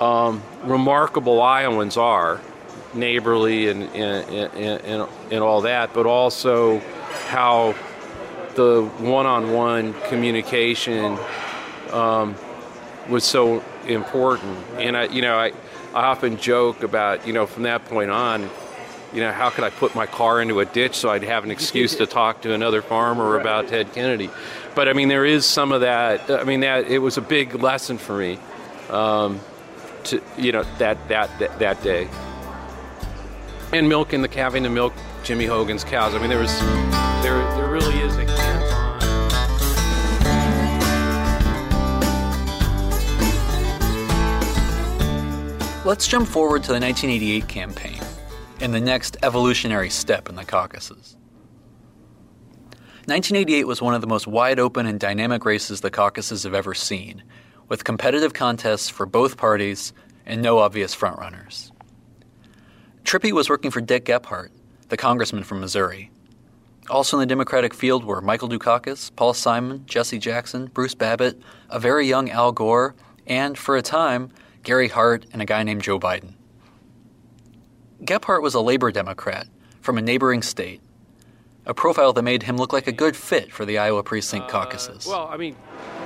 um, 0.00 0.42
remarkable 0.64 1.40
Iowans 1.40 1.96
are, 1.96 2.40
neighborly 2.94 3.68
and 3.68 3.82
and, 3.94 4.54
and 4.54 4.84
and 4.84 5.08
and 5.30 5.42
all 5.42 5.62
that, 5.62 5.92
but 5.94 6.06
also 6.06 6.80
how 7.28 7.74
the 8.54 8.84
one-on-one 8.98 9.94
communication 10.08 11.18
um, 11.90 12.34
was 13.08 13.24
so 13.24 13.62
important. 13.86 14.58
And 14.76 14.96
I, 14.96 15.04
you 15.04 15.22
know, 15.22 15.38
I, 15.38 15.52
I 15.94 16.04
often 16.04 16.36
joke 16.36 16.82
about, 16.82 17.26
you 17.26 17.32
know, 17.32 17.46
from 17.46 17.64
that 17.64 17.84
point 17.86 18.10
on, 18.10 18.48
you 19.12 19.20
know, 19.20 19.32
how 19.32 19.50
could 19.50 19.64
I 19.64 19.70
put 19.70 19.94
my 19.94 20.06
car 20.06 20.40
into 20.40 20.60
a 20.60 20.64
ditch 20.64 20.94
so 20.94 21.10
I'd 21.10 21.22
have 21.22 21.44
an 21.44 21.50
excuse 21.50 21.96
to 21.96 22.06
talk 22.06 22.42
to 22.42 22.54
another 22.54 22.82
farmer 22.82 23.38
about 23.38 23.68
Ted 23.68 23.92
Kennedy? 23.92 24.30
But 24.74 24.88
I 24.88 24.94
mean, 24.94 25.08
there 25.08 25.24
is 25.24 25.44
some 25.44 25.70
of 25.72 25.82
that. 25.82 26.30
I 26.30 26.44
mean, 26.44 26.60
that 26.60 26.86
it 26.86 26.98
was 26.98 27.18
a 27.18 27.22
big 27.22 27.54
lesson 27.54 27.98
for 27.98 28.16
me, 28.16 28.38
um, 28.88 29.40
to 30.04 30.22
you 30.38 30.52
know, 30.52 30.64
that 30.78 31.08
that 31.08 31.38
that, 31.38 31.58
that 31.58 31.82
day. 31.82 32.08
And 33.74 33.88
milk 33.88 34.08
milking 34.08 34.20
the 34.20 34.28
having 34.28 34.64
to 34.64 34.68
milk 34.68 34.92
Jimmy 35.24 35.46
Hogan's 35.46 35.82
cows. 35.82 36.14
I 36.14 36.18
mean, 36.18 36.28
there 36.28 36.38
was 36.38 36.60
there 37.22 37.38
there 37.56 37.70
really 37.70 37.98
is 38.00 38.14
a 38.16 38.26
hands-on. 38.26 38.92
Let's 45.86 46.06
jump 46.06 46.28
forward 46.28 46.62
to 46.64 46.68
the 46.68 46.80
1988 46.80 47.48
campaign 47.48 47.98
and 48.60 48.74
the 48.74 48.80
next 48.80 49.16
evolutionary 49.22 49.88
step 49.88 50.28
in 50.28 50.34
the 50.34 50.44
caucuses. 50.44 51.16
1988 53.06 53.66
was 53.66 53.80
one 53.80 53.94
of 53.94 54.02
the 54.02 54.06
most 54.06 54.26
wide 54.26 54.60
open 54.60 54.86
and 54.86 55.00
dynamic 55.00 55.46
races 55.46 55.80
the 55.80 55.90
caucuses 55.90 56.42
have 56.44 56.52
ever 56.54 56.74
seen, 56.74 57.22
with 57.68 57.84
competitive 57.84 58.34
contests 58.34 58.90
for 58.90 59.06
both 59.06 59.38
parties 59.38 59.94
and 60.26 60.42
no 60.42 60.58
obvious 60.58 60.94
frontrunners. 60.94 61.72
Trippi 63.04 63.32
was 63.32 63.50
working 63.50 63.70
for 63.70 63.80
Dick 63.80 64.04
Gephardt, 64.04 64.50
the 64.88 64.96
congressman 64.96 65.42
from 65.42 65.60
Missouri. 65.60 66.10
Also 66.90 67.16
in 67.16 67.20
the 67.20 67.26
Democratic 67.26 67.74
field 67.74 68.04
were 68.04 68.20
Michael 68.20 68.48
Dukakis, 68.48 69.14
Paul 69.14 69.34
Simon, 69.34 69.84
Jesse 69.86 70.18
Jackson, 70.18 70.66
Bruce 70.66 70.94
Babbitt, 70.94 71.40
a 71.70 71.78
very 71.78 72.06
young 72.06 72.30
Al 72.30 72.52
Gore, 72.52 72.94
and, 73.26 73.56
for 73.56 73.76
a 73.76 73.82
time, 73.82 74.30
Gary 74.62 74.88
Hart 74.88 75.26
and 75.32 75.40
a 75.40 75.44
guy 75.44 75.62
named 75.62 75.82
Joe 75.82 75.98
Biden. 75.98 76.34
Gephardt 78.04 78.42
was 78.42 78.54
a 78.54 78.60
labor 78.60 78.90
Democrat 78.90 79.46
from 79.80 79.96
a 79.96 80.02
neighboring 80.02 80.42
state, 80.42 80.80
a 81.66 81.74
profile 81.74 82.12
that 82.12 82.22
made 82.22 82.42
him 82.42 82.56
look 82.56 82.72
like 82.72 82.88
a 82.88 82.92
good 82.92 83.16
fit 83.16 83.52
for 83.52 83.64
the 83.64 83.78
Iowa 83.78 84.02
precinct 84.02 84.46
uh, 84.46 84.50
caucuses. 84.50 85.06
Well, 85.06 85.28
I 85.28 85.36
mean, 85.36 85.56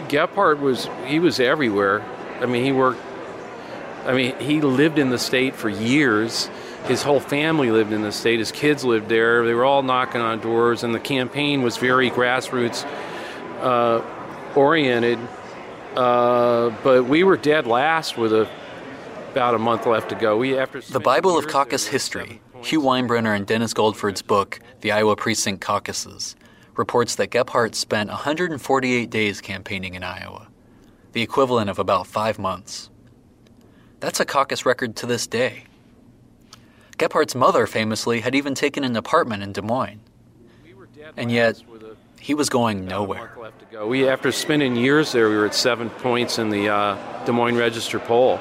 Gephardt 0.08 0.60
was 0.60 0.88
he 1.06 1.18
was 1.18 1.40
everywhere. 1.40 2.02
I 2.40 2.46
mean, 2.46 2.64
he 2.64 2.72
worked. 2.72 3.00
I 4.04 4.12
mean, 4.12 4.38
he 4.38 4.60
lived 4.60 4.98
in 4.98 5.10
the 5.10 5.18
state 5.18 5.54
for 5.54 5.68
years. 5.68 6.50
His 6.88 7.02
whole 7.02 7.18
family 7.18 7.72
lived 7.72 7.92
in 7.92 8.02
the 8.02 8.12
state. 8.12 8.38
His 8.38 8.52
kids 8.52 8.84
lived 8.84 9.08
there. 9.08 9.44
They 9.44 9.54
were 9.54 9.64
all 9.64 9.82
knocking 9.82 10.20
on 10.20 10.40
doors, 10.40 10.84
and 10.84 10.94
the 10.94 11.00
campaign 11.00 11.62
was 11.62 11.76
very 11.76 12.10
grassroots 12.10 12.86
uh, 13.60 14.02
oriented. 14.54 15.18
Uh, 15.96 16.70
but 16.84 17.06
we 17.06 17.24
were 17.24 17.36
dead 17.36 17.66
last 17.66 18.16
with 18.16 18.32
a, 18.32 18.48
about 19.32 19.54
a 19.54 19.58
month 19.58 19.86
left 19.86 20.10
to 20.10 20.14
go. 20.14 20.36
We 20.36 20.56
after 20.56 20.80
the 20.80 21.00
Bible 21.00 21.36
of 21.36 21.48
Caucus 21.48 21.86
History, 21.86 22.40
Hugh 22.62 22.82
Winebrenner 22.82 23.34
and 23.34 23.46
Dennis 23.46 23.74
Goldford's 23.74 24.22
book, 24.22 24.60
The 24.82 24.92
Iowa 24.92 25.16
Precinct 25.16 25.60
Caucuses, 25.60 26.36
reports 26.76 27.16
that 27.16 27.30
Gephardt 27.30 27.74
spent 27.74 28.10
148 28.10 29.10
days 29.10 29.40
campaigning 29.40 29.94
in 29.94 30.04
Iowa, 30.04 30.48
the 31.12 31.22
equivalent 31.22 31.68
of 31.68 31.78
about 31.78 32.06
five 32.06 32.38
months. 32.38 32.90
That's 33.98 34.20
a 34.20 34.24
caucus 34.24 34.66
record 34.66 34.94
to 34.96 35.06
this 35.06 35.26
day. 35.26 35.64
Gephardt's 36.98 37.34
mother 37.34 37.66
famously 37.66 38.20
had 38.20 38.34
even 38.34 38.54
taken 38.54 38.84
an 38.84 38.96
apartment 38.96 39.42
in 39.42 39.52
Des 39.52 39.62
Moines. 39.62 40.00
And 41.16 41.30
yet, 41.30 41.62
he 42.20 42.34
was 42.34 42.48
going 42.48 42.86
nowhere. 42.86 43.32
We, 43.84 44.08
after 44.08 44.32
spending 44.32 44.76
years 44.76 45.12
there, 45.12 45.28
we 45.28 45.36
were 45.36 45.46
at 45.46 45.54
seven 45.54 45.90
points 45.90 46.38
in 46.38 46.50
the 46.50 46.68
uh, 46.68 47.24
Des 47.24 47.32
Moines 47.32 47.56
Register 47.56 47.98
poll. 47.98 48.40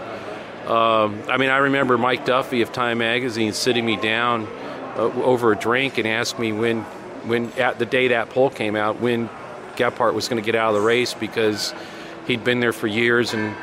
Um, 0.65 1.21
I 1.29 1.37
mean, 1.37 1.49
I 1.49 1.57
remember 1.57 1.97
Mike 1.97 2.25
Duffy 2.25 2.61
of 2.63 2.73
Time 2.73 2.97
Magazine 2.97 3.53
sitting 3.53 3.85
me 3.85 3.97
down 3.97 4.47
uh, 4.95 5.01
over 5.23 5.51
a 5.51 5.55
drink 5.55 5.99
and 5.99 6.07
asked 6.07 6.39
me 6.39 6.51
when, 6.51 6.81
when 7.27 7.51
at 7.53 7.77
the 7.77 7.85
day 7.85 8.07
that 8.09 8.31
poll 8.31 8.49
came 8.49 8.75
out, 8.75 8.99
when 8.99 9.29
Gephardt 9.75 10.13
was 10.15 10.27
going 10.27 10.41
to 10.41 10.45
get 10.45 10.55
out 10.55 10.69
of 10.69 10.81
the 10.81 10.87
race 10.87 11.13
because 11.13 11.73
he'd 12.25 12.43
been 12.43 12.61
there 12.61 12.73
for 12.73 12.87
years 12.87 13.33
and 13.33 13.55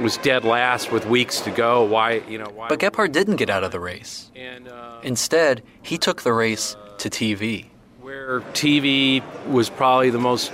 was 0.00 0.16
dead 0.18 0.44
last 0.44 0.90
with 0.90 1.06
weeks 1.06 1.40
to 1.42 1.50
go. 1.50 1.84
Why, 1.84 2.22
you 2.28 2.38
know? 2.38 2.50
Why 2.54 2.68
But 2.68 2.80
Gephardt 2.80 3.12
didn't 3.12 3.36
get 3.36 3.50
out 3.50 3.64
of 3.64 3.72
the 3.72 3.80
race. 3.80 4.30
and, 4.34 4.68
uh, 4.68 4.98
Instead, 5.02 5.62
he 5.82 5.98
took 5.98 6.22
the 6.22 6.32
race 6.32 6.76
to 6.98 7.10
TV. 7.10 7.66
where 8.00 8.40
TV 8.52 9.22
was 9.48 9.68
probably 9.70 10.10
the 10.10 10.18
most 10.18 10.52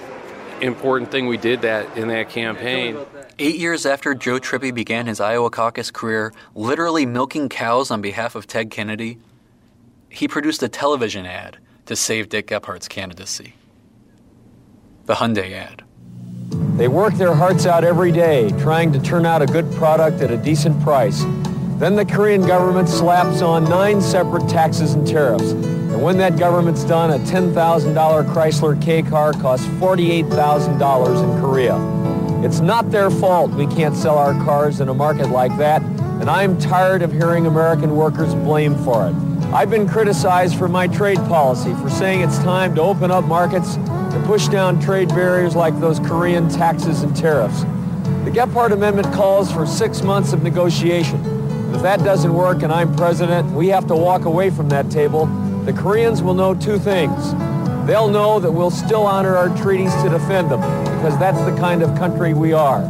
important 0.60 1.10
thing 1.10 1.26
we 1.26 1.36
did 1.36 1.62
that 1.62 1.96
in 1.96 2.08
that 2.08 2.28
campaign. 2.30 2.96
Eight 3.38 3.56
years 3.56 3.86
after 3.86 4.14
Joe 4.14 4.38
Trippi 4.40 4.74
began 4.74 5.06
his 5.06 5.20
Iowa 5.20 5.50
caucus 5.50 5.90
career, 5.90 6.32
literally 6.54 7.06
milking 7.06 7.48
cows 7.48 7.90
on 7.90 8.00
behalf 8.00 8.34
of 8.34 8.46
Ted 8.46 8.70
Kennedy, 8.70 9.18
he 10.08 10.26
produced 10.26 10.62
a 10.62 10.68
television 10.68 11.24
ad 11.26 11.58
to 11.86 11.94
save 11.94 12.28
Dick 12.28 12.48
Gephardt's 12.48 12.88
candidacy. 12.88 13.54
The 15.06 15.14
Hyundai 15.14 15.52
ad. 15.52 15.84
They 16.50 16.88
work 16.88 17.14
their 17.14 17.34
hearts 17.34 17.66
out 17.66 17.84
every 17.84 18.12
day 18.12 18.50
trying 18.60 18.92
to 18.92 19.00
turn 19.00 19.26
out 19.26 19.42
a 19.42 19.46
good 19.46 19.70
product 19.72 20.22
at 20.22 20.30
a 20.30 20.36
decent 20.36 20.80
price. 20.82 21.22
Then 21.78 21.94
the 21.94 22.04
Korean 22.04 22.46
government 22.46 22.88
slaps 22.88 23.42
on 23.42 23.64
nine 23.64 24.00
separate 24.00 24.48
taxes 24.48 24.94
and 24.94 25.06
tariffs. 25.06 25.50
And 25.52 26.02
when 26.02 26.18
that 26.18 26.38
government's 26.38 26.84
done, 26.84 27.10
a 27.10 27.18
$10,000 27.24 27.54
Chrysler 28.32 28.80
K 28.80 29.02
car 29.02 29.32
costs 29.32 29.66
$48,000 29.66 31.24
in 31.24 31.40
Korea. 31.40 32.44
It's 32.44 32.60
not 32.60 32.90
their 32.90 33.10
fault 33.10 33.50
we 33.50 33.66
can't 33.66 33.96
sell 33.96 34.16
our 34.16 34.32
cars 34.44 34.80
in 34.80 34.88
a 34.88 34.94
market 34.94 35.30
like 35.30 35.56
that, 35.58 35.82
and 35.82 36.30
I'm 36.30 36.58
tired 36.58 37.02
of 37.02 37.12
hearing 37.12 37.46
American 37.46 37.96
workers 37.96 38.34
blamed 38.34 38.78
for 38.84 39.08
it. 39.08 39.14
I've 39.52 39.70
been 39.70 39.88
criticized 39.88 40.56
for 40.56 40.68
my 40.68 40.86
trade 40.86 41.18
policy, 41.26 41.74
for 41.74 41.90
saying 41.90 42.20
it's 42.20 42.38
time 42.38 42.74
to 42.76 42.82
open 42.82 43.10
up 43.10 43.24
markets 43.24 43.76
push 44.28 44.46
down 44.48 44.78
trade 44.78 45.08
barriers 45.08 45.56
like 45.56 45.80
those 45.80 45.98
Korean 46.00 46.50
taxes 46.50 47.02
and 47.02 47.16
tariffs. 47.16 47.62
The 48.26 48.30
Gephardt 48.30 48.72
Amendment 48.72 49.10
calls 49.14 49.50
for 49.50 49.66
six 49.66 50.02
months 50.02 50.34
of 50.34 50.42
negotiation. 50.42 51.18
If 51.74 51.80
that 51.80 52.00
doesn't 52.00 52.34
work 52.34 52.62
and 52.62 52.70
I'm 52.70 52.94
president, 52.94 53.50
we 53.52 53.68
have 53.68 53.86
to 53.86 53.96
walk 53.96 54.26
away 54.26 54.50
from 54.50 54.68
that 54.68 54.90
table. 54.90 55.24
The 55.64 55.72
Koreans 55.72 56.22
will 56.22 56.34
know 56.34 56.54
two 56.54 56.78
things. 56.78 57.32
They'll 57.86 58.10
know 58.10 58.38
that 58.38 58.52
we'll 58.52 58.70
still 58.70 59.06
honor 59.06 59.34
our 59.34 59.48
treaties 59.56 59.94
to 60.02 60.10
defend 60.10 60.50
them, 60.50 60.60
because 60.84 61.18
that's 61.18 61.42
the 61.50 61.56
kind 61.56 61.82
of 61.82 61.96
country 61.96 62.34
we 62.34 62.52
are. 62.52 62.82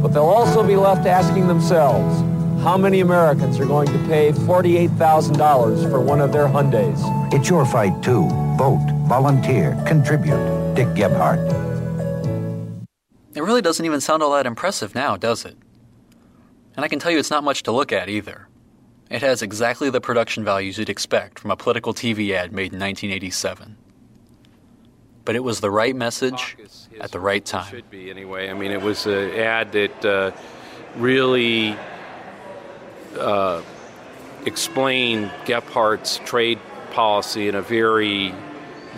But 0.00 0.14
they'll 0.14 0.22
also 0.22 0.66
be 0.66 0.76
left 0.76 1.06
asking 1.06 1.48
themselves, 1.48 2.18
how 2.64 2.78
many 2.78 3.00
Americans 3.00 3.60
are 3.60 3.66
going 3.66 3.88
to 3.88 3.98
pay 4.08 4.32
$48,000 4.32 5.90
for 5.90 6.00
one 6.00 6.22
of 6.22 6.32
their 6.32 6.46
Hyundais? 6.46 6.98
It's 7.34 7.50
your 7.50 7.66
fight, 7.66 8.02
too. 8.02 8.26
Vote, 8.56 8.80
volunteer, 9.06 9.78
contribute. 9.86 10.57
Dick 10.78 10.86
Gephardt. 10.90 12.86
It 13.34 13.42
really 13.42 13.60
doesn't 13.60 13.84
even 13.84 14.00
sound 14.00 14.22
all 14.22 14.30
that 14.34 14.46
impressive 14.46 14.94
now, 14.94 15.16
does 15.16 15.44
it? 15.44 15.56
And 16.76 16.84
I 16.84 16.88
can 16.88 17.00
tell 17.00 17.10
you 17.10 17.18
it's 17.18 17.32
not 17.32 17.42
much 17.42 17.64
to 17.64 17.72
look 17.72 17.90
at 17.90 18.08
either. 18.08 18.46
It 19.10 19.20
has 19.20 19.42
exactly 19.42 19.90
the 19.90 20.00
production 20.00 20.44
values 20.44 20.78
you'd 20.78 20.88
expect 20.88 21.40
from 21.40 21.50
a 21.50 21.56
political 21.56 21.92
TV 21.92 22.30
ad 22.30 22.52
made 22.52 22.72
in 22.72 22.78
1987. 22.78 23.76
But 25.24 25.34
it 25.34 25.42
was 25.42 25.58
the 25.58 25.70
right 25.72 25.96
message 25.96 26.56
at 27.00 27.10
the 27.10 27.18
right 27.18 27.44
time. 27.44 27.68
Should 27.68 27.90
be 27.90 28.08
anyway. 28.08 28.48
I 28.48 28.54
mean, 28.54 28.70
it 28.70 28.80
was 28.80 29.04
an 29.06 29.30
ad 29.32 29.72
that 29.72 30.04
uh, 30.04 30.30
really 30.94 31.76
uh, 33.18 33.62
explained 34.46 35.32
Gephardt's 35.44 36.18
trade 36.18 36.60
policy 36.92 37.48
in 37.48 37.56
a 37.56 37.62
very 37.62 38.32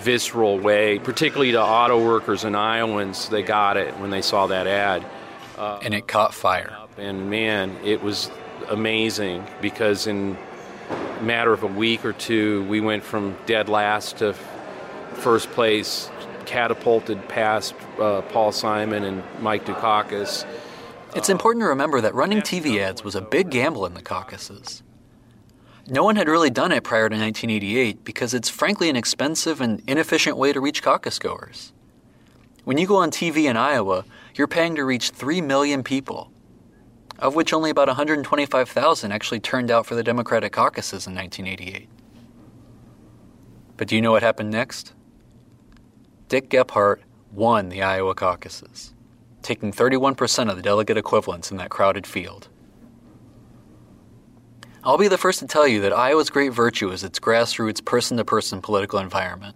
visceral 0.00 0.58
way, 0.58 0.98
particularly 0.98 1.52
to 1.52 1.62
auto 1.62 2.04
workers 2.04 2.44
and 2.44 2.56
Iowans. 2.56 3.28
They 3.28 3.42
got 3.42 3.76
it 3.76 3.96
when 3.98 4.10
they 4.10 4.22
saw 4.22 4.46
that 4.48 4.66
ad. 4.66 5.04
Uh, 5.56 5.78
and 5.82 5.94
it 5.94 6.08
caught 6.08 6.34
fire. 6.34 6.74
And 6.96 7.30
man, 7.30 7.76
it 7.84 8.02
was 8.02 8.30
amazing 8.68 9.46
because 9.60 10.06
in 10.06 10.36
a 10.90 11.22
matter 11.22 11.52
of 11.52 11.62
a 11.62 11.66
week 11.66 12.04
or 12.04 12.12
two, 12.12 12.64
we 12.64 12.80
went 12.80 13.02
from 13.02 13.36
dead 13.46 13.68
last 13.68 14.18
to 14.18 14.34
first 15.14 15.50
place, 15.50 16.10
catapulted 16.46 17.28
past 17.28 17.74
uh, 18.00 18.22
Paul 18.22 18.52
Simon 18.52 19.04
and 19.04 19.22
Mike 19.40 19.66
Dukakis. 19.66 20.46
It's 21.14 21.28
important 21.28 21.62
to 21.62 21.66
remember 21.66 22.00
that 22.00 22.14
running 22.14 22.40
TV 22.40 22.78
ads 22.80 23.02
was 23.02 23.14
a 23.14 23.20
big 23.20 23.50
gamble 23.50 23.84
in 23.84 23.94
the 23.94 24.02
caucuses. 24.02 24.82
No 25.90 26.04
one 26.04 26.14
had 26.14 26.28
really 26.28 26.50
done 26.50 26.70
it 26.70 26.84
prior 26.84 27.08
to 27.08 27.16
1988 27.16 28.04
because 28.04 28.32
it's 28.32 28.48
frankly 28.48 28.88
an 28.88 28.94
expensive 28.94 29.60
and 29.60 29.82
inefficient 29.88 30.36
way 30.36 30.52
to 30.52 30.60
reach 30.60 30.84
caucus 30.84 31.18
goers. 31.18 31.72
When 32.62 32.78
you 32.78 32.86
go 32.86 32.98
on 32.98 33.10
TV 33.10 33.50
in 33.50 33.56
Iowa, 33.56 34.04
you're 34.36 34.46
paying 34.46 34.76
to 34.76 34.84
reach 34.84 35.10
3 35.10 35.40
million 35.40 35.82
people, 35.82 36.30
of 37.18 37.34
which 37.34 37.52
only 37.52 37.70
about 37.70 37.88
125,000 37.88 39.10
actually 39.10 39.40
turned 39.40 39.68
out 39.68 39.84
for 39.84 39.96
the 39.96 40.04
Democratic 40.04 40.52
caucuses 40.52 41.08
in 41.08 41.14
1988. 41.16 41.88
But 43.76 43.88
do 43.88 43.96
you 43.96 44.02
know 44.02 44.12
what 44.12 44.22
happened 44.22 44.52
next? 44.52 44.92
Dick 46.28 46.50
Gephardt 46.50 47.00
won 47.32 47.68
the 47.68 47.82
Iowa 47.82 48.14
caucuses, 48.14 48.94
taking 49.42 49.72
31% 49.72 50.50
of 50.50 50.54
the 50.54 50.62
delegate 50.62 50.96
equivalents 50.96 51.50
in 51.50 51.56
that 51.56 51.70
crowded 51.70 52.06
field. 52.06 52.48
I'll 54.82 54.96
be 54.96 55.08
the 55.08 55.18
first 55.18 55.40
to 55.40 55.46
tell 55.46 55.68
you 55.68 55.82
that 55.82 55.92
Iowa's 55.92 56.30
great 56.30 56.52
virtue 56.52 56.90
is 56.90 57.04
its 57.04 57.20
grassroots, 57.20 57.84
person 57.84 58.16
to 58.16 58.24
person 58.24 58.62
political 58.62 58.98
environment. 58.98 59.54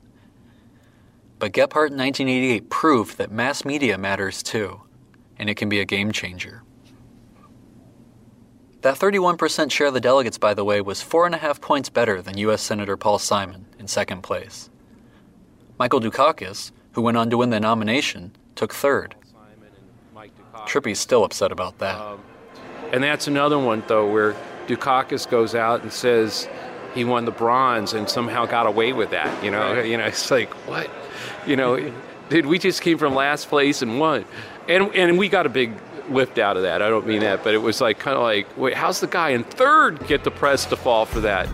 But 1.39 1.53
Gephardt 1.53 1.91
in 1.91 1.99
1988 1.99 2.69
proved 2.69 3.19
that 3.19 3.33
mass 3.33 3.65
media 3.65 3.97
matters 3.97 4.43
too, 4.43 4.83
and 5.39 5.49
it 5.49 5.57
can 5.57 5.71
be 5.71 5.81
a 5.81 5.87
game 5.87 6.13
changer. 6.13 6.63
That 8.83 8.99
31% 8.99 9.71
share 9.71 9.87
of 9.87 9.95
the 9.95 10.01
delegates, 10.01 10.37
by 10.37 10.53
the 10.53 10.65
way, 10.65 10.83
was 10.83 11.01
four 11.01 11.25
and 11.25 11.35
a 11.35 11.39
half 11.39 11.59
points 11.59 11.89
better 11.89 12.21
than 12.21 12.37
U.S. 12.39 12.61
Senator 12.61 12.99
Paul 12.99 13.19
Simon 13.19 13.65
in 13.79 13.89
second 13.89 14.23
place. 14.23 14.69
Michael 15.79 16.01
Dukakis, 16.01 16.71
who 16.93 17.01
went 17.01 17.17
on 17.17 17.31
to 17.31 17.39
win 17.39 17.49
the 17.49 17.61
nomination, 17.61 18.37
took 18.57 18.75
third. 18.75 19.15
Trippi's 20.67 20.99
still 20.99 21.25
upset 21.25 21.51
about 21.51 21.79
that. 21.79 21.99
Um, 21.99 22.21
and 22.93 23.03
that's 23.03 23.27
another 23.27 23.59
one, 23.59 23.83
though, 23.87 24.11
where 24.11 24.37
Dukakis 24.67 25.29
goes 25.29 25.55
out 25.55 25.83
and 25.83 25.93
says 25.93 26.49
he 26.95 27.05
won 27.05 27.25
the 27.25 27.31
bronze 27.31 27.93
and 27.93 28.09
somehow 28.09 28.47
got 28.47 28.67
away 28.67 28.93
with 28.93 29.11
that. 29.11 29.43
You 29.45 29.51
know, 29.51 29.75
right. 29.75 29.87
you 29.87 29.97
know, 29.97 30.05
it's 30.05 30.31
like 30.31 30.53
what, 30.69 30.91
you 31.47 31.57
know, 31.57 31.93
dude, 32.29 32.47
we 32.47 32.59
just 32.59 32.83
came 32.83 32.99
from 32.99 33.15
last 33.15 33.49
place 33.49 33.83
and 33.83 33.99
won, 33.99 34.25
and 34.69 34.95
and 34.95 35.19
we 35.19 35.29
got 35.29 35.47
a 35.47 35.51
big 35.51 35.73
lift 36.09 36.39
out 36.39 36.57
of 36.57 36.63
that. 36.63 36.83
I 36.83 36.89
don't 36.89 37.07
mean 37.07 37.21
that, 37.21 37.43
but 37.45 37.55
it 37.55 37.59
was 37.59 37.81
like 37.81 37.99
kind 37.99 38.17
of 38.17 38.23
like, 38.23 38.47
wait, 38.57 38.75
how's 38.75 39.01
the 39.01 39.07
guy 39.07 39.31
in 39.31 39.45
third 39.45 40.07
get 40.07 40.25
the 40.25 40.31
press 40.31 40.65
to 40.67 40.77
fall 40.77 41.07
for 41.07 41.21
that? 41.21 41.49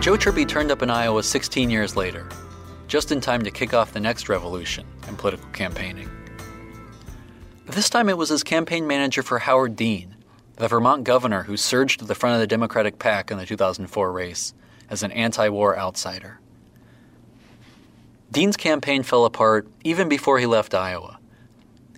Joe 0.00 0.16
Trippi 0.16 0.48
turned 0.48 0.72
up 0.72 0.82
in 0.82 0.90
Iowa 0.90 1.22
16 1.22 1.70
years 1.70 1.94
later 1.94 2.26
just 2.92 3.10
in 3.10 3.22
time 3.22 3.42
to 3.42 3.50
kick 3.50 3.72
off 3.72 3.94
the 3.94 4.00
next 4.00 4.28
revolution 4.28 4.86
in 5.08 5.16
political 5.16 5.48
campaigning. 5.52 6.10
This 7.64 7.88
time 7.88 8.10
it 8.10 8.18
was 8.18 8.30
as 8.30 8.42
campaign 8.42 8.86
manager 8.86 9.22
for 9.22 9.38
Howard 9.38 9.76
Dean, 9.76 10.14
the 10.56 10.68
Vermont 10.68 11.02
governor 11.02 11.44
who 11.44 11.56
surged 11.56 12.00
to 12.00 12.04
the 12.04 12.14
front 12.14 12.34
of 12.34 12.40
the 12.40 12.46
Democratic 12.46 12.98
pack 12.98 13.30
in 13.30 13.38
the 13.38 13.46
2004 13.46 14.12
race 14.12 14.52
as 14.90 15.02
an 15.02 15.10
anti 15.12 15.48
war 15.48 15.74
outsider. 15.78 16.38
Dean's 18.30 18.58
campaign 18.58 19.02
fell 19.02 19.24
apart 19.24 19.66
even 19.82 20.10
before 20.10 20.38
he 20.38 20.44
left 20.44 20.74
Iowa, 20.74 21.18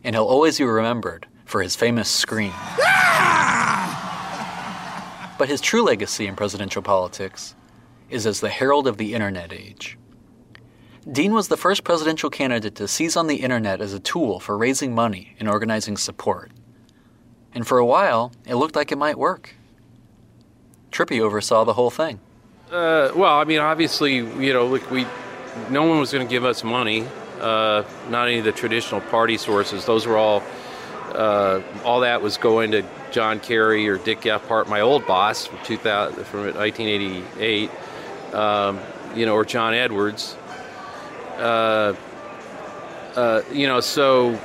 and 0.05 0.15
he'll 0.15 0.25
always 0.25 0.59
be 0.59 0.65
remembered 0.65 1.27
for 1.45 1.61
his 1.61 1.75
famous 1.75 2.09
scream. 2.09 2.55
but 5.39 5.49
his 5.49 5.61
true 5.61 5.83
legacy 5.83 6.29
in 6.29 6.37
presidential 6.37 6.83
politics 6.83 7.57
is 8.11 8.29
as 8.29 8.39
the 8.39 8.49
herald 8.49 8.87
of 8.87 8.97
the 8.97 9.13
internet 9.13 9.53
age. 9.53 9.99
Dean 11.11 11.35
was 11.35 11.49
the 11.49 11.57
first 11.57 11.85
presidential 11.85 12.31
candidate 12.31 12.75
to 12.77 12.89
seize 12.89 13.15
on 13.15 13.27
the 13.27 13.37
internet 13.37 13.83
as 13.83 13.93
a 13.93 14.01
tool 14.01 14.41
for 14.41 14.57
raising 14.57 14.95
money 14.95 15.37
and 15.39 15.49
organizing 15.49 15.99
support. 15.99 16.51
And 17.53 17.67
for 17.67 17.79
a 17.79 17.85
while, 17.85 18.33
it 18.47 18.55
looked 18.55 18.75
like 18.75 18.91
it 18.91 18.97
might 18.97 19.19
work. 19.19 19.55
Trippi 20.91 21.21
oversaw 21.21 21.65
the 21.65 21.75
whole 21.75 21.91
thing. 21.91 22.21
Uh, 22.71 23.11
well, 23.15 23.39
I 23.39 23.45
mean, 23.45 23.61
obviously, 23.61 24.15
you 24.15 24.53
know, 24.53 24.67
look, 24.67 24.91
we, 24.91 25.07
no 25.69 25.83
one 25.85 26.01
was 26.01 26.11
going 26.11 26.27
to 26.27 26.31
give 26.31 26.45
us 26.45 26.65
money. 26.65 27.07
Uh, 27.39 27.85
not 28.09 28.29
any 28.29 28.39
of 28.39 28.45
the 28.45 28.53
traditional 28.53 29.03
party 29.03 29.37
sources. 29.37 29.85
Those 29.85 30.07
were 30.07 30.17
all, 30.17 30.43
uh, 31.13 31.61
all 31.85 32.01
that 32.01 32.23
was 32.23 32.39
going 32.39 32.71
to 32.71 32.83
John 33.11 33.41
Kerry 33.41 33.87
or 33.89 33.99
Dick 33.99 34.23
Gephardt, 34.23 34.69
my 34.69 34.81
old 34.81 35.07
boss 35.07 35.47
from 35.47 35.59
2000, 35.65 36.25
from 36.25 36.41
1988, 36.55 37.71
um, 38.33 38.81
you 39.15 39.27
know, 39.27 39.35
or 39.35 39.45
John 39.45 39.75
Edwards 39.75 40.37
uh, 41.39 41.95
uh, 43.15 43.43
you 43.53 43.67
know, 43.67 43.81
so 43.81 44.39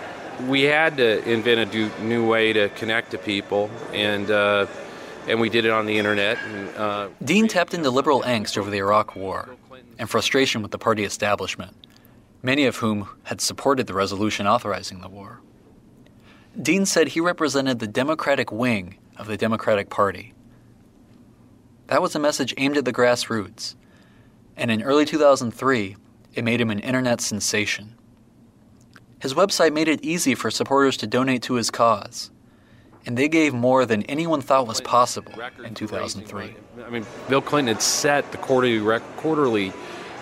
we 0.48 0.64
had 0.64 0.98
to 0.98 1.30
invent 1.30 1.74
a 1.74 2.04
new 2.04 2.28
way 2.28 2.54
to 2.54 2.70
connect 2.70 3.12
to 3.12 3.18
people, 3.18 3.70
and 3.94 4.30
uh, 4.32 4.68
and 5.28 5.40
we 5.40 5.50
did 5.50 5.66
it 5.66 5.72
on 5.72 5.86
the 5.86 5.98
internet. 5.98 6.38
And, 6.38 6.70
uh, 6.78 7.10
Dean 7.24 7.48
tapped 7.48 7.74
into 7.74 7.90
liberal 7.90 8.22
angst 8.24 8.58
over 8.58 8.70
the 8.70 8.78
Iraq 8.78 9.16
War 9.16 9.50
and 9.98 10.10
frustration 10.10 10.62
with 10.62 10.72
the 10.72 10.78
party 10.78 11.04
establishment, 11.04 11.76
many 12.42 12.66
of 12.66 12.78
whom 12.78 13.10
had 13.24 13.42
supported 13.42 13.88
the 13.88 13.94
resolution 13.94 14.48
authorizing 14.48 15.02
the 15.02 15.10
war. 15.10 15.42
Dean 16.60 16.86
said 16.86 17.10
he 17.10 17.20
represented 17.20 17.80
the 17.80 17.88
Democratic 17.88 18.52
wing 18.52 18.98
of 19.18 19.28
the 19.28 19.38
Democratic 19.38 19.90
Party. 19.90 20.34
That 21.88 22.02
was 22.02 22.16
a 22.16 22.20
message 22.20 22.54
aimed 22.58 22.78
at 22.78 22.86
the 22.86 22.94
grassroots. 22.94 23.76
And 24.56 24.70
in 24.72 24.82
early 24.82 25.06
2003, 25.06 25.96
it 26.34 26.44
made 26.44 26.62
him 26.62 26.70
an 26.70 26.80
internet 26.80 27.22
sensation. 27.22 27.96
His 29.22 29.34
website 29.34 29.74
made 29.74 29.88
it 29.88 30.04
easy 30.04 30.36
for 30.36 30.50
supporters 30.50 30.96
to 30.98 31.08
donate 31.08 31.42
to 31.44 31.56
his 31.56 31.70
cause, 31.70 32.32
and 33.06 33.18
they 33.18 33.28
gave 33.28 33.54
more 33.54 33.86
than 33.86 34.04
anyone 34.04 34.42
thought 34.42 34.68
was 34.68 34.80
possible 34.82 35.34
in 35.64 35.74
2003. 35.74 36.56
I 36.86 36.90
mean, 36.90 37.06
Bill 37.28 37.42
Clinton 37.42 37.74
had 37.74 37.82
set 37.82 38.32
the 38.32 38.38
quarterly, 38.38 38.80
rec- 38.80 39.04
quarterly 39.18 39.74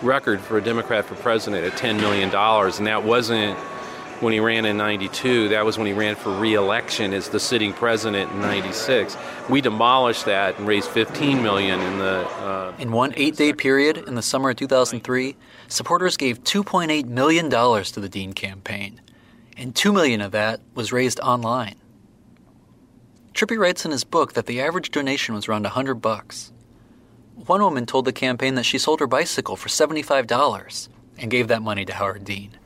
record 0.02 0.42
for 0.42 0.58
a 0.58 0.62
Democrat 0.64 1.06
for 1.06 1.16
president 1.16 1.66
at 1.66 1.74
$10 1.74 2.00
million, 2.00 2.34
and 2.34 2.88
that 2.88 3.04
wasn't 3.04 3.58
when 4.22 4.34
he 4.34 4.40
ran 4.40 4.66
in 4.66 4.78
92. 4.78 5.50
That 5.50 5.64
was 5.64 5.78
when 5.78 5.88
he 5.88 5.94
ran 5.94 6.16
for 6.16 6.32
re-election 6.32 7.14
as 7.14 7.30
the 7.30 7.40
sitting 7.40 7.74
president 7.74 8.32
in 8.32 8.42
96. 8.42 9.16
We 9.50 9.62
demolished 9.62 10.26
that 10.26 10.58
and 10.58 10.68
raised 10.68 10.90
15 10.90 11.44
million 11.44 11.80
in 11.80 12.00
the 12.00 12.28
uh, 12.28 12.74
In 12.80 12.92
one 12.92 13.12
8-day 13.14 13.54
period 13.54 13.98
in 14.08 14.16
the 14.16 14.22
summer 14.22 14.50
of 14.50 14.56
2003, 14.56 15.36
supporters 15.68 16.18
gave 16.18 16.44
2.8 16.44 17.06
million 17.06 17.50
dollars 17.50 17.92
to 17.92 18.00
the 18.00 18.10
Dean 18.10 18.34
campaign, 18.34 19.02
and 19.56 19.76
2 19.76 19.92
million 19.92 20.22
of 20.22 20.32
that 20.32 20.62
was 20.74 20.92
raised 20.92 21.20
online. 21.20 21.76
Trippi 23.34 23.58
writes 23.58 23.86
in 23.86 23.92
his 23.92 24.04
book 24.04 24.34
that 24.34 24.48
the 24.48 24.62
average 24.62 24.92
donation 24.92 25.36
was 25.36 25.48
around 25.48 25.64
100 25.64 25.96
bucks. 25.96 26.52
One 27.36 27.62
woman 27.62 27.86
told 27.86 28.06
the 28.06 28.14
campaign 28.14 28.56
that 28.56 28.66
she 28.66 28.80
sold 28.80 29.00
her 29.00 29.08
bicycle 29.08 29.56
for 29.56 29.70
$75 29.70 30.90
and 31.20 31.30
gave 31.30 31.48
that 31.48 31.62
money 31.62 31.86
to 31.86 31.94
Howard 31.94 32.24
Dean. 32.24 32.58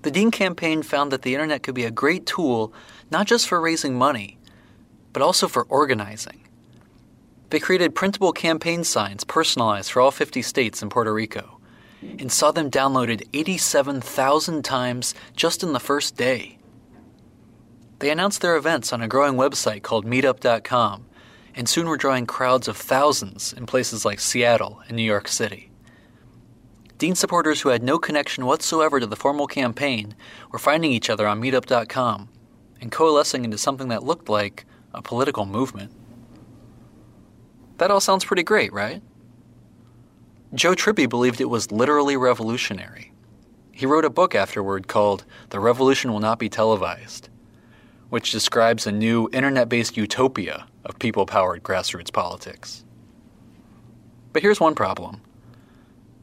The 0.00 0.10
Dean 0.10 0.30
campaign 0.30 0.82
found 0.82 1.12
that 1.12 1.22
the 1.22 1.34
internet 1.34 1.62
could 1.62 1.74
be 1.74 1.84
a 1.84 1.90
great 1.90 2.26
tool 2.26 2.72
not 3.10 3.26
just 3.26 3.46
for 3.46 3.60
raising 3.60 3.96
money, 3.96 4.38
but 5.12 5.22
also 5.22 5.46
for 5.46 5.64
organizing. 5.64 6.41
They 7.52 7.60
created 7.60 7.94
printable 7.94 8.32
campaign 8.32 8.82
signs 8.82 9.24
personalized 9.24 9.92
for 9.92 10.00
all 10.00 10.10
50 10.10 10.40
states 10.40 10.80
and 10.80 10.90
Puerto 10.90 11.12
Rico 11.12 11.60
and 12.00 12.32
saw 12.32 12.50
them 12.50 12.70
downloaded 12.70 13.28
87,000 13.34 14.64
times 14.64 15.14
just 15.36 15.62
in 15.62 15.74
the 15.74 15.78
first 15.78 16.16
day. 16.16 16.56
They 17.98 18.08
announced 18.08 18.40
their 18.40 18.56
events 18.56 18.90
on 18.90 19.02
a 19.02 19.06
growing 19.06 19.34
website 19.34 19.82
called 19.82 20.06
meetup.com 20.06 21.04
and 21.54 21.68
soon 21.68 21.88
were 21.88 21.98
drawing 21.98 22.24
crowds 22.24 22.68
of 22.68 22.76
thousands 22.78 23.52
in 23.52 23.66
places 23.66 24.06
like 24.06 24.18
Seattle 24.18 24.80
and 24.88 24.96
New 24.96 25.02
York 25.02 25.28
City. 25.28 25.70
Dean 26.96 27.14
supporters 27.14 27.60
who 27.60 27.68
had 27.68 27.82
no 27.82 27.98
connection 27.98 28.46
whatsoever 28.46 28.98
to 28.98 29.06
the 29.06 29.14
formal 29.14 29.46
campaign 29.46 30.14
were 30.52 30.58
finding 30.58 30.90
each 30.90 31.10
other 31.10 31.26
on 31.26 31.42
meetup.com 31.42 32.30
and 32.80 32.90
coalescing 32.90 33.44
into 33.44 33.58
something 33.58 33.88
that 33.88 34.04
looked 34.04 34.30
like 34.30 34.64
a 34.94 35.02
political 35.02 35.44
movement. 35.44 35.92
That 37.82 37.90
all 37.90 37.98
sounds 37.98 38.24
pretty 38.24 38.44
great, 38.44 38.72
right? 38.72 39.02
Joe 40.54 40.74
Trippi 40.74 41.08
believed 41.08 41.40
it 41.40 41.50
was 41.50 41.72
literally 41.72 42.16
revolutionary. 42.16 43.10
He 43.72 43.86
wrote 43.86 44.04
a 44.04 44.08
book 44.08 44.36
afterward 44.36 44.86
called 44.86 45.24
The 45.48 45.58
Revolution 45.58 46.12
Will 46.12 46.20
Not 46.20 46.38
Be 46.38 46.48
Televised, 46.48 47.28
which 48.08 48.30
describes 48.30 48.86
a 48.86 48.92
new 48.92 49.28
internet 49.32 49.68
based 49.68 49.96
utopia 49.96 50.68
of 50.84 51.00
people 51.00 51.26
powered 51.26 51.64
grassroots 51.64 52.12
politics. 52.12 52.84
But 54.32 54.42
here's 54.42 54.60
one 54.60 54.76
problem 54.76 55.20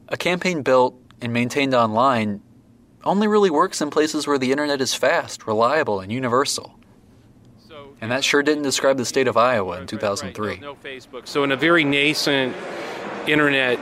a 0.08 0.16
campaign 0.16 0.62
built 0.62 0.98
and 1.20 1.30
maintained 1.30 1.74
online 1.74 2.40
only 3.04 3.28
really 3.28 3.50
works 3.50 3.82
in 3.82 3.90
places 3.90 4.26
where 4.26 4.38
the 4.38 4.50
internet 4.50 4.80
is 4.80 4.94
fast, 4.94 5.46
reliable, 5.46 6.00
and 6.00 6.10
universal. 6.10 6.79
And 8.00 8.10
that 8.10 8.24
sure 8.24 8.42
didn't 8.42 8.62
describe 8.62 8.96
the 8.96 9.04
state 9.04 9.28
of 9.28 9.36
Iowa 9.36 9.80
in 9.80 9.86
2003. 9.86 10.58
No 10.58 10.74
Facebook. 10.76 11.26
So, 11.26 11.44
in 11.44 11.52
a 11.52 11.56
very 11.56 11.84
nascent 11.84 12.56
internet, 13.26 13.78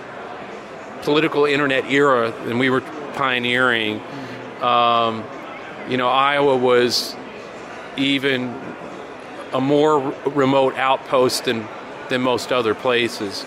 political 1.03 1.45
internet 1.45 1.85
era, 1.91 2.33
and 2.47 2.59
we 2.59 2.69
were 2.69 2.81
pioneering, 3.15 4.01
um, 4.61 5.25
you 5.89 5.97
know, 5.97 6.09
Iowa 6.09 6.57
was 6.57 7.15
even 7.97 8.55
a 9.53 9.61
more 9.61 10.01
remote 10.27 10.75
outpost 10.77 11.45
than, 11.45 11.67
than 12.09 12.21
most 12.21 12.53
other 12.53 12.75
places. 12.75 13.47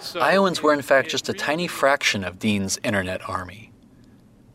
So, 0.00 0.20
Iowans 0.20 0.62
were, 0.62 0.72
in 0.72 0.82
fact, 0.82 1.08
just 1.08 1.28
a 1.28 1.32
tiny 1.32 1.66
fraction 1.66 2.24
of 2.24 2.38
Dean's 2.38 2.78
internet 2.84 3.26
army, 3.28 3.72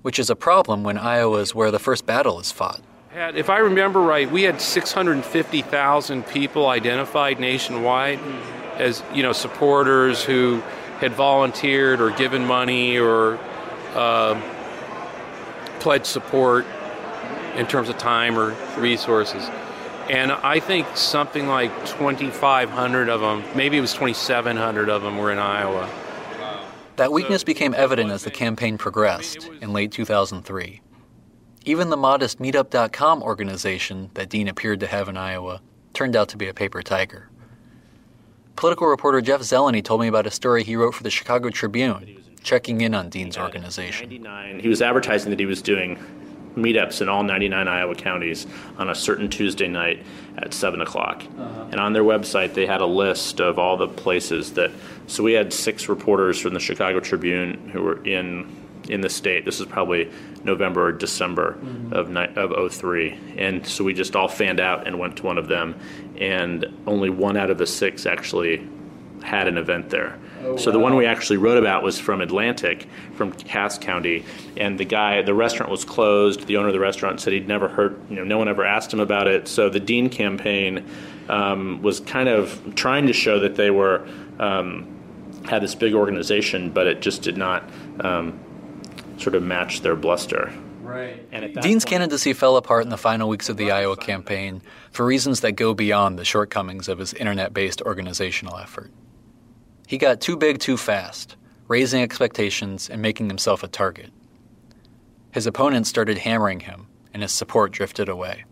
which 0.03 0.19
is 0.19 0.29
a 0.29 0.35
problem 0.35 0.83
when 0.83 0.97
Iowa 0.97 1.39
is 1.39 1.55
where 1.55 1.71
the 1.71 1.79
first 1.79 2.05
battle 2.05 2.39
is 2.39 2.51
fought. 2.51 2.81
If 3.15 3.49
I 3.49 3.59
remember 3.59 4.01
right, 4.01 4.29
we 4.29 4.43
had 4.43 4.59
650,000 4.59 6.27
people 6.27 6.67
identified 6.67 7.39
nationwide 7.39 8.19
as 8.75 9.01
you 9.13 9.23
know 9.23 9.31
supporters 9.31 10.23
who 10.23 10.61
had 10.99 11.13
volunteered 11.13 12.01
or 12.01 12.11
given 12.11 12.45
money 12.45 12.97
or 12.97 13.39
uh, 13.93 14.39
pledged 15.79 16.05
support 16.05 16.65
in 17.55 17.65
terms 17.67 17.87
of 17.87 17.97
time 17.97 18.37
or 18.37 18.53
resources. 18.77 19.49
And 20.09 20.31
I 20.31 20.59
think 20.59 20.85
something 20.95 21.47
like 21.47 21.71
2,500 21.85 23.09
of 23.09 23.21
them, 23.21 23.43
maybe 23.55 23.77
it 23.77 23.81
was 23.81 23.93
2,700 23.93 24.89
of 24.89 25.01
them, 25.01 25.17
were 25.17 25.31
in 25.31 25.39
Iowa. 25.39 25.89
That 26.97 27.11
weakness 27.11 27.43
became 27.43 27.73
evident 27.73 28.11
as 28.11 28.23
the 28.23 28.31
campaign 28.31 28.77
progressed 28.77 29.49
in 29.61 29.73
late 29.73 29.91
2003. 29.91 30.81
Even 31.67 31.89
the 31.89 31.97
modest 31.97 32.39
Meetup.com 32.39 33.23
organization 33.23 34.11
that 34.13 34.29
Dean 34.29 34.47
appeared 34.47 34.79
to 34.81 34.87
have 34.87 35.09
in 35.09 35.17
Iowa 35.17 35.61
turned 35.95 36.15
out 36.15 36.29
to 36.29 36.37
be 36.37 36.47
a 36.47 36.53
paper 36.53 36.83
tiger. 36.83 37.27
Political 38.55 38.85
reporter 38.85 39.19
Jeff 39.19 39.41
Zeleny 39.41 39.83
told 39.83 40.01
me 40.01 40.07
about 40.07 40.27
a 40.27 40.31
story 40.31 40.63
he 40.63 40.75
wrote 40.75 40.93
for 40.93 41.01
the 41.01 41.09
Chicago 41.09 41.49
Tribune, 41.49 42.23
checking 42.43 42.81
in 42.81 42.93
on 42.93 43.09
Dean's 43.09 43.35
organization. 43.35 44.11
he 44.61 44.67
was 44.69 44.83
advertising 44.83 45.31
that 45.31 45.39
he 45.39 45.47
was 45.47 45.63
doing 45.63 45.97
meetups 46.55 47.01
in 47.01 47.09
all 47.09 47.23
99 47.23 47.67
Iowa 47.67 47.95
counties 47.95 48.45
on 48.77 48.89
a 48.89 48.95
certain 48.95 49.27
Tuesday 49.27 49.67
night 49.67 50.05
at 50.37 50.53
7 50.53 50.79
o'clock. 50.81 51.23
Uh-huh. 51.37 51.65
And 51.71 51.79
on 51.79 51.93
their 51.93 52.03
website, 52.03 52.53
they 52.53 52.67
had 52.67 52.81
a 52.81 52.85
list 52.85 53.41
of 53.41 53.57
all 53.57 53.75
the 53.75 53.87
places 53.87 54.53
that. 54.53 54.71
So 55.07 55.23
we 55.23 55.33
had 55.33 55.51
six 55.51 55.89
reporters 55.89 56.39
from 56.39 56.53
the 56.53 56.59
Chicago 56.59 56.99
Tribune 56.99 57.69
who 57.69 57.81
were 57.81 58.05
in 58.05 58.64
in 58.89 59.01
the 59.01 59.09
state. 59.09 59.45
This 59.45 59.59
is 59.59 59.65
probably 59.65 60.11
November 60.43 60.87
or 60.87 60.91
December 60.91 61.57
of 61.91 62.09
ni- 62.09 62.33
of 62.35 62.73
03. 62.73 63.17
And 63.37 63.65
so 63.65 63.83
we 63.83 63.93
just 63.93 64.15
all 64.15 64.27
fanned 64.27 64.59
out 64.59 64.87
and 64.87 64.99
went 64.99 65.17
to 65.17 65.23
one 65.23 65.37
of 65.37 65.47
them. 65.47 65.75
And 66.17 66.65
only 66.87 67.09
one 67.09 67.37
out 67.37 67.49
of 67.49 67.57
the 67.57 67.67
six 67.67 68.05
actually 68.05 68.67
had 69.23 69.47
an 69.47 69.57
event 69.57 69.89
there. 69.89 70.19
so 70.57 70.71
the 70.71 70.77
one 70.77 70.95
we 70.95 71.05
actually 71.07 71.37
wrote 71.37 71.57
about 71.57 71.81
was 71.81 71.99
from 71.99 72.21
Atlantic, 72.21 72.87
from 73.15 73.31
Cass 73.31 73.79
County, 73.79 74.23
and 74.55 74.77
the 74.77 74.85
guy, 74.85 75.23
the 75.23 75.33
restaurant 75.33 75.71
was 75.71 75.83
closed. 75.83 76.45
The 76.45 76.57
owner 76.57 76.67
of 76.67 76.73
the 76.73 76.79
restaurant 76.79 77.19
said 77.19 77.33
he'd 77.33 77.47
never 77.47 77.67
heard, 77.67 77.99
you 78.09 78.17
know, 78.17 78.23
no 78.23 78.37
one 78.37 78.47
ever 78.47 78.63
asked 78.63 78.93
him 78.93 78.99
about 78.99 79.27
it. 79.27 79.47
So 79.47 79.69
the 79.69 79.79
Dean 79.79 80.09
campaign 80.09 80.85
um, 81.29 81.81
was 81.81 81.99
kind 82.01 82.29
of 82.29 82.75
trying 82.75 83.07
to 83.07 83.13
show 83.13 83.39
that 83.39 83.55
they 83.55 83.71
were 83.71 84.07
um, 84.37 84.85
had 85.45 85.63
this 85.63 85.75
big 85.75 85.93
organization, 85.93 86.69
but 86.69 86.85
it 86.87 87.01
just 87.01 87.21
did 87.21 87.37
not 87.37 87.67
um, 88.01 88.39
sort 89.17 89.35
of 89.35 89.43
match 89.43 89.81
their 89.81 89.95
bluster. 89.95 90.53
Right. 90.81 91.25
And 91.31 91.43
at 91.43 91.53
that 91.55 91.63
Dean's 91.63 91.83
point- 91.83 91.91
candidacy 91.91 92.33
fell 92.33 92.57
apart 92.57 92.83
in 92.83 92.89
the 92.89 92.97
final 92.97 93.27
weeks 93.27 93.49
of 93.49 93.57
the 93.57 93.71
Iowa 93.71 93.97
campaign 93.97 94.61
for 94.91 95.05
reasons 95.05 95.39
that 95.41 95.53
go 95.53 95.73
beyond 95.73 96.19
the 96.19 96.25
shortcomings 96.25 96.87
of 96.87 96.99
his 96.99 97.13
internet 97.13 97.53
based 97.53 97.81
organizational 97.81 98.57
effort. 98.57 98.91
He 99.87 99.97
got 99.97 100.21
too 100.21 100.37
big 100.37 100.59
too 100.59 100.77
fast, 100.77 101.35
raising 101.67 102.01
expectations 102.01 102.89
and 102.89 103.01
making 103.01 103.27
himself 103.27 103.63
a 103.63 103.67
target. 103.67 104.11
His 105.31 105.47
opponents 105.47 105.89
started 105.89 106.19
hammering 106.19 106.61
him, 106.61 106.87
and 107.13 107.21
his 107.21 107.31
support 107.31 107.71
drifted 107.71 108.07
away. 108.07 108.45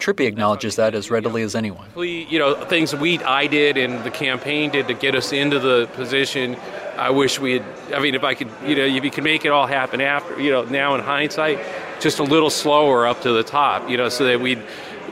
Trippi 0.00 0.26
acknowledges 0.26 0.76
that 0.76 0.94
as 0.94 1.10
readily 1.10 1.42
as 1.42 1.54
anyone. 1.54 1.88
We, 1.94 2.24
you 2.24 2.38
know, 2.38 2.54
things 2.64 2.94
we 2.94 3.18
I 3.18 3.46
did 3.46 3.76
and 3.76 4.02
the 4.02 4.10
campaign 4.10 4.70
did 4.70 4.88
to 4.88 4.94
get 4.94 5.14
us 5.14 5.32
into 5.32 5.58
the 5.58 5.88
position. 5.94 6.56
I 6.96 7.10
wish 7.10 7.38
we 7.38 7.58
had. 7.58 7.64
I 7.94 8.00
mean, 8.00 8.14
if 8.14 8.24
I 8.24 8.34
could, 8.34 8.48
you 8.66 8.74
know, 8.74 8.84
if 8.84 9.04
you 9.04 9.10
could 9.10 9.24
make 9.24 9.44
it 9.44 9.50
all 9.50 9.66
happen 9.66 10.00
after, 10.00 10.40
you 10.40 10.50
know, 10.50 10.64
now 10.64 10.94
in 10.94 11.00
hindsight, 11.00 11.60
just 12.00 12.18
a 12.18 12.24
little 12.24 12.50
slower 12.50 13.06
up 13.06 13.22
to 13.22 13.32
the 13.32 13.42
top, 13.42 13.88
you 13.88 13.96
know, 13.96 14.08
so 14.08 14.24
that 14.24 14.40
we'd, 14.40 14.62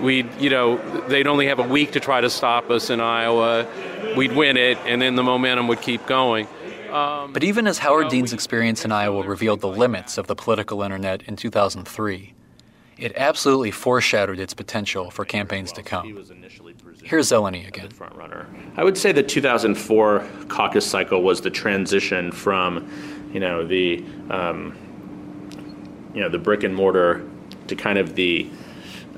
we'd, 0.01 0.29
you 0.41 0.51
know, 0.51 0.79
they'd 1.09 1.27
only 1.27 1.47
have 1.47 1.59
a 1.59 1.69
week 1.69 1.93
to 1.93 2.01
try 2.01 2.21
to 2.21 2.31
stop 2.31 2.71
us 2.71 2.91
in 2.91 3.01
Iowa. 3.01 3.67
We'd 4.17 4.33
win 4.33 4.57
it, 4.57 4.79
and 4.87 5.01
then 5.01 5.15
the 5.15 5.23
momentum 5.23 5.69
would 5.69 5.81
keep 5.81 6.07
going. 6.07 6.49
Um, 6.91 7.33
but 7.33 7.45
even 7.45 7.67
as 7.67 7.79
Howard 7.79 8.07
uh, 8.07 8.11
Dean's 8.11 8.33
experience 8.33 8.85
in 8.85 8.93
Iowa 8.93 9.23
revealed 9.23 9.61
the 9.61 9.69
limits 9.69 10.17
of 10.17 10.27
the 10.27 10.35
political 10.35 10.83
internet 10.83 11.23
in 11.23 11.37
2003, 11.37 12.35
it 12.99 13.13
absolutely 13.17 13.71
foreshadowed 13.71 14.41
its 14.41 14.55
potential 14.55 15.11
for 15.11 15.25
campaigns 15.25 15.73
to 15.73 15.83
come. 15.83 16.05
Here's 17.03 17.31
Zeleny 17.31 17.67
again. 17.67 17.89
front 17.91 18.15
runner. 18.17 18.47
I 18.77 18.85
would 18.85 18.99
say 18.99 19.13
the 19.13 19.23
2004 19.23 20.27
caucus 20.49 20.87
cycle 20.87 21.23
was 21.23 21.41
the 21.41 21.51
transition 21.51 22.33
from, 22.33 22.91
you 23.33 23.41
know, 23.41 23.67
the, 23.67 24.05
um, 24.31 24.77
you 26.13 26.21
know, 26.21 26.29
the 26.29 26.39
brick 26.39 26.65
and 26.65 26.75
mortar 26.75 27.25
to 27.69 27.77
kind 27.77 27.99
of 27.99 28.17
the 28.17 28.51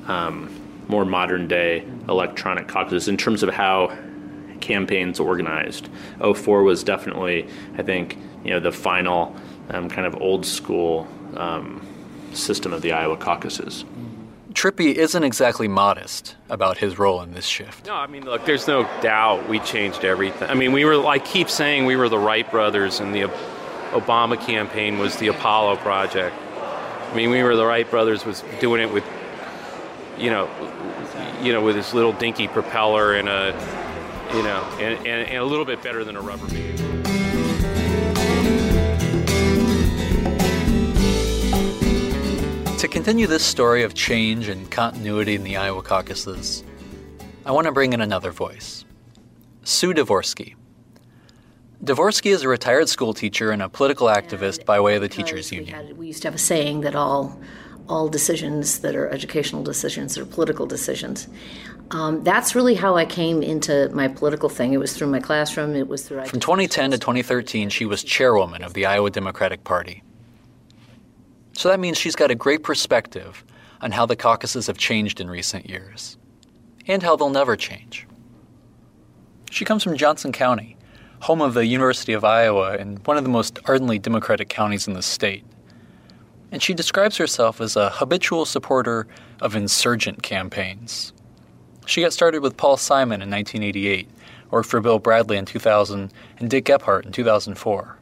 um, 0.07 0.55
more 0.89 1.05
modern 1.05 1.49
day 1.49 1.85
electronic 2.09 2.69
caucuses 2.69 3.09
in 3.09 3.17
terms 3.17 3.43
of 3.43 3.55
how 3.55 3.97
campaigns 4.61 5.19
organized. 5.19 5.89
04 6.19 6.63
was 6.63 6.85
definitely, 6.85 7.49
I 7.79 7.83
think, 7.83 8.19
you 8.45 8.51
know, 8.51 8.61
the 8.61 8.73
final 8.73 9.35
um, 9.71 9.89
kind 9.89 10.07
of 10.07 10.21
old 10.21 10.45
school 10.45 11.09
um, 11.37 11.87
system 12.33 12.73
of 12.73 12.83
the 12.83 12.93
Iowa 12.93 13.17
caucuses. 13.17 13.85
Trippi 14.53 14.95
isn't 14.95 15.23
exactly 15.23 15.69
modest 15.69 16.35
about 16.49 16.79
his 16.79 16.99
role 16.99 17.23
in 17.23 17.35
this 17.35 17.47
shift. 17.47 17.87
No, 17.87 17.95
I 17.95 18.09
mean, 18.09 18.25
look, 18.25 18.45
there's 18.45 18.67
no 18.67 18.83
doubt 19.01 19.49
we 19.49 19.61
changed 19.61 20.05
everything. 20.05 20.51
I 20.51 20.55
mean, 20.55 20.73
we 20.73 20.85
were, 20.85 21.07
I 21.07 21.19
keep 21.21 21.49
saying 21.49 21.87
we 21.87 21.95
were 21.95 22.09
the 22.09 22.19
Wright 22.19 22.51
brothers, 22.51 22.99
and 22.99 23.15
the 23.15 23.23
Obama 23.93 24.41
campaign 24.41 24.99
was 24.99 25.17
the 25.17 25.29
Apollo 25.29 25.77
project. 25.77 26.35
I 26.61 27.15
mean, 27.15 27.31
we 27.31 27.43
were 27.43 27.57
the 27.57 27.65
Wright 27.65 27.89
brothers 27.89 28.25
was 28.25 28.43
doing 28.61 28.83
it 28.83 28.93
with, 28.93 29.05
you 30.19 30.31
know, 30.31 30.49
you 31.43 31.53
know, 31.53 31.63
with 31.63 31.77
this 31.77 31.95
little 31.95 32.13
dinky 32.13 32.49
propeller 32.49 33.15
and 33.15 33.29
a, 33.29 33.53
you 34.35 34.43
know, 34.43 34.63
and, 34.81 34.99
and, 35.07 35.29
and 35.29 35.39
a 35.39 35.45
little 35.45 35.65
bit 35.65 35.83
better 35.83 36.05
than 36.05 36.17
a 36.17 36.21
rubber 36.21 36.47
band. 36.49 37.00
To 42.81 42.89
continue 42.89 43.27
this 43.27 43.45
story 43.45 43.83
of 43.83 43.93
change 43.93 44.49
and 44.49 44.71
continuity 44.71 45.35
in 45.35 45.43
the 45.43 45.59
Iowa 45.59 45.83
caucuses, 45.83 46.65
I 47.45 47.53
want 47.53 47.67
to 47.67 47.73
bring 47.73 47.93
in 47.93 48.01
another 48.01 48.31
voice 48.31 48.87
Sue 49.65 49.93
Dvorsky. 49.93 50.55
Dvorsky 51.85 52.31
is 52.31 52.43
a 52.43 52.49
retired 52.49 52.89
school 52.89 53.13
teacher 53.13 53.51
and 53.51 53.61
a 53.61 53.69
political 53.69 54.07
activist 54.07 54.65
by 54.65 54.81
way 54.81 54.97
of 54.97 55.03
the 55.03 55.11
Teachers 55.11 55.53
Union. 55.53 55.95
We 55.99 56.07
used 56.07 56.23
to 56.23 56.29
have 56.29 56.37
a 56.37 56.39
saying 56.39 56.81
that 56.81 56.97
all 56.97 57.39
all 57.87 58.09
decisions 58.09 58.79
that 58.79 58.97
are 58.97 59.11
educational 59.11 59.63
decisions 59.63 60.17
are 60.17 60.25
political 60.25 60.65
decisions. 60.65 61.29
Um, 61.91 62.25
that's 62.25 62.55
really 62.55 62.77
how 62.77 62.97
I 62.97 63.05
came 63.05 63.43
into 63.43 63.91
my 63.91 64.09
political 64.09 64.49
thing. 64.49 64.73
It 64.73 64.79
was 64.79 64.97
through 64.97 65.09
my 65.09 65.21
classroom. 65.21 65.77
It 65.77 65.87
was 65.87 66.09
through. 66.09 66.25
From 66.25 66.41
2010 66.41 66.93
to 66.93 66.99
2013, 66.99 67.69
she 67.69 67.85
was 67.85 68.03
chairwoman 68.03 68.65
of 68.65 68.73
the 68.73 68.87
Iowa 68.87 69.11
Democratic 69.11 69.65
Party. 69.65 70.03
So 71.61 71.69
that 71.69 71.79
means 71.79 71.99
she's 71.99 72.17
got 72.17 72.31
a 72.31 72.35
great 72.35 72.63
perspective 72.63 73.45
on 73.83 73.93
how 73.93 74.07
the 74.07 74.17
caucuses 74.17 74.67
have 74.67 74.79
changed 74.79 75.21
in 75.21 75.29
recent 75.29 75.69
years 75.69 76.17
and 76.87 77.03
how 77.03 77.17
they'll 77.17 77.29
never 77.29 77.55
change. 77.55 78.07
She 79.51 79.67
comes 79.67 79.85
from 79.85 79.99
Johnson 79.99 80.33
County, 80.33 80.79
home 81.21 81.43
of 81.43 81.53
the 81.53 81.67
University 81.67 82.15
of 82.15 82.25
Iowa 82.25 82.79
and 82.79 83.07
one 83.07 83.19
of 83.19 83.25
the 83.25 83.29
most 83.29 83.59
ardently 83.67 83.99
Democratic 83.99 84.49
counties 84.49 84.89
in 84.89 84.95
the 84.95 85.03
state. 85.03 85.45
And 86.51 86.63
she 86.63 86.73
describes 86.73 87.19
herself 87.19 87.61
as 87.61 87.77
a 87.77 87.91
habitual 87.91 88.47
supporter 88.47 89.07
of 89.43 89.55
insurgent 89.55 90.23
campaigns. 90.23 91.13
She 91.85 92.01
got 92.01 92.15
started 92.15 92.41
with 92.41 92.57
Paul 92.57 92.79
Simon 92.79 93.21
in 93.21 93.31
1988, 93.31 94.09
worked 94.51 94.71
for 94.71 94.81
Bill 94.81 94.99
Bradley 94.99 95.37
in 95.37 95.45
2000, 95.45 96.11
and 96.39 96.49
Dick 96.49 96.65
Gephardt 96.65 97.05
in 97.05 97.13
2004. 97.13 98.00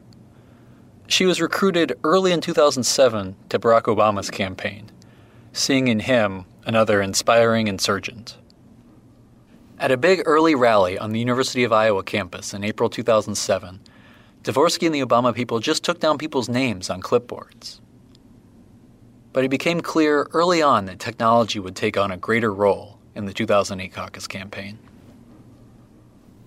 She 1.09 1.25
was 1.25 1.41
recruited 1.41 1.97
early 2.03 2.31
in 2.31 2.39
2007 2.39 3.35
to 3.49 3.59
Barack 3.59 3.83
Obama's 3.83 4.29
campaign, 4.29 4.91
seeing 5.51 5.87
in 5.87 6.01
him 6.01 6.45
another 6.65 7.01
inspiring 7.01 7.67
insurgent. 7.67 8.37
At 9.79 9.91
a 9.91 9.97
big 9.97 10.21
early 10.27 10.53
rally 10.53 10.99
on 10.99 11.11
the 11.11 11.19
University 11.19 11.63
of 11.63 11.73
Iowa 11.73 12.03
campus 12.03 12.53
in 12.53 12.63
April 12.63 12.91
2007, 12.91 13.79
Dvorsky 14.43 14.85
and 14.85 14.93
the 14.93 15.03
Obama 15.03 15.33
people 15.33 15.59
just 15.59 15.83
took 15.83 15.99
down 15.99 16.19
people's 16.19 16.47
names 16.47 16.91
on 16.91 17.01
clipboards. 17.01 17.79
But 19.33 19.43
it 19.43 19.49
became 19.49 19.81
clear 19.81 20.27
early 20.31 20.61
on 20.61 20.85
that 20.85 20.99
technology 20.99 21.59
would 21.59 21.75
take 21.75 21.97
on 21.97 22.11
a 22.11 22.17
greater 22.17 22.53
role 22.53 22.99
in 23.15 23.25
the 23.25 23.33
2008 23.33 23.91
caucus 23.91 24.27
campaign. 24.27 24.77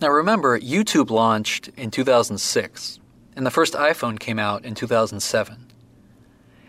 Now 0.01 0.11
remember, 0.11 0.59
YouTube 0.61 1.11
launched 1.11 1.69
in 1.77 1.91
2006, 1.91 3.01
and 3.35 3.47
the 3.47 3.51
first 3.51 3.75
iPhone 3.75 4.19
came 4.19 4.39
out 4.39 4.65
in 4.65 4.75
2007. 4.75 5.67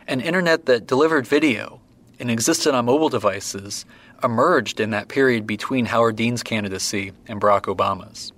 An 0.08 0.22
internet 0.22 0.66
that 0.66 0.88
delivered 0.88 1.28
video 1.28 1.82
and 2.20 2.30
existed 2.30 2.74
on 2.74 2.86
mobile 2.86 3.10
devices 3.10 3.86
emerged 4.24 4.80
in 4.80 4.92
that 4.92 5.08
period 5.08 5.46
between 5.46 5.86
Howard 5.86 6.16
Dean's 6.16 6.44
candidacy 6.44 7.12
and 7.28 7.42
Barack 7.42 7.64
Obama's, 7.64 8.32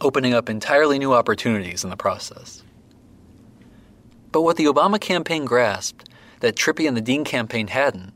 opening 0.00 0.34
up 0.34 0.48
entirely 0.48 0.98
new 0.98 1.12
opportunities 1.12 1.84
in 1.84 1.90
the 1.90 1.96
process. 1.96 2.62
But 4.32 4.42
what 4.42 4.56
the 4.56 4.64
Obama 4.64 5.00
campaign 5.00 5.44
grasped 5.44 6.08
that 6.40 6.56
Trippi 6.56 6.88
and 6.88 6.96
the 6.96 7.00
Dean 7.00 7.24
campaign 7.24 7.68
hadn't 7.68 8.12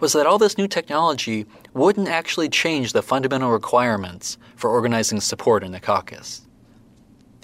was 0.00 0.12
that 0.12 0.26
all 0.26 0.38
this 0.38 0.58
new 0.58 0.68
technology 0.68 1.46
wouldn't 1.74 2.08
actually 2.08 2.48
change 2.48 2.92
the 2.92 3.02
fundamental 3.02 3.50
requirements 3.50 4.38
for 4.56 4.70
organizing 4.70 5.20
support 5.20 5.64
in 5.64 5.72
the 5.72 5.80
caucus. 5.80 6.42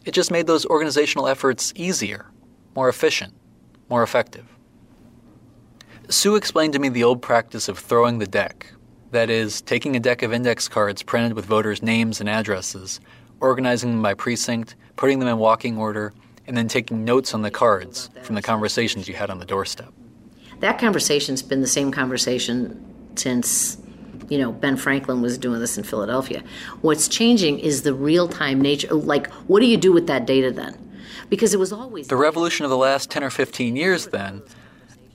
It 0.05 0.13
just 0.13 0.31
made 0.31 0.47
those 0.47 0.67
organizational 0.67 1.29
efforts 1.29 1.73
easier, 1.77 2.27
more 2.77 2.89
efficient, 2.89 3.35
more 3.89 4.03
effective. 4.03 4.47
Sue 6.09 6.37
explained 6.37 6.75
to 6.75 6.79
me 6.79 6.91
the 6.91 7.05
old 7.05 7.23
practice 7.23 7.69
of 7.69 7.79
throwing 7.79 8.19
the 8.19 8.27
deck 8.27 8.67
that 9.13 9.31
is, 9.31 9.63
taking 9.63 9.97
a 9.97 10.01
deck 10.01 10.23
of 10.23 10.33
index 10.33 10.69
cards 10.69 11.03
printed 11.03 11.35
with 11.35 11.47
voters' 11.47 11.83
names 11.83 12.21
and 12.21 12.29
addresses, 12.29 13.01
organizing 13.41 13.93
them 13.93 14.03
by 14.03 14.13
precinct, 14.13 14.75
putting 14.97 15.21
them 15.21 15.29
in 15.29 15.39
walking 15.39 15.79
order, 15.79 16.13
and 16.47 16.57
then 16.57 16.69
taking 16.69 17.05
notes 17.05 17.33
on 17.33 17.43
the 17.43 17.51
cards 17.51 18.11
from 18.23 18.35
the 18.35 18.43
conversations 18.43 19.09
you 19.09 19.15
had 19.15 19.31
on 19.31 19.39
the 19.39 19.47
doorstep. 19.47 19.93
That 20.61 20.79
conversation's 20.79 21.43
been 21.43 21.61
the 21.61 21.67
same 21.67 21.91
conversation 21.91 22.85
since 23.17 23.79
you 24.29 24.39
know 24.39 24.53
Ben 24.53 24.77
Franklin 24.77 25.21
was 25.21 25.39
doing 25.39 25.61
this 25.61 25.77
in 25.79 25.85
Philadelphia. 25.85 26.43
What's 26.81 27.09
changing 27.09 27.59
is 27.59 27.83
the 27.83 27.95
real-time 27.95 28.61
nature 28.61 28.93
like 28.95 29.29
what 29.49 29.61
do 29.61 29.67
you 29.67 29.77
do 29.77 29.93
with 29.93 30.07
that 30.07 30.27
data 30.27 30.51
then? 30.51 30.79
Because 31.31 31.55
it 31.55 31.59
was 31.59 31.73
always 31.73 32.09
The 32.09 32.17
revolution 32.17 32.65
of 32.65 32.71
the 32.71 32.77
last 32.77 33.11
10 33.11 33.25
or 33.25 33.31
15 33.31 33.77
years 33.77 34.07
then 34.07 34.43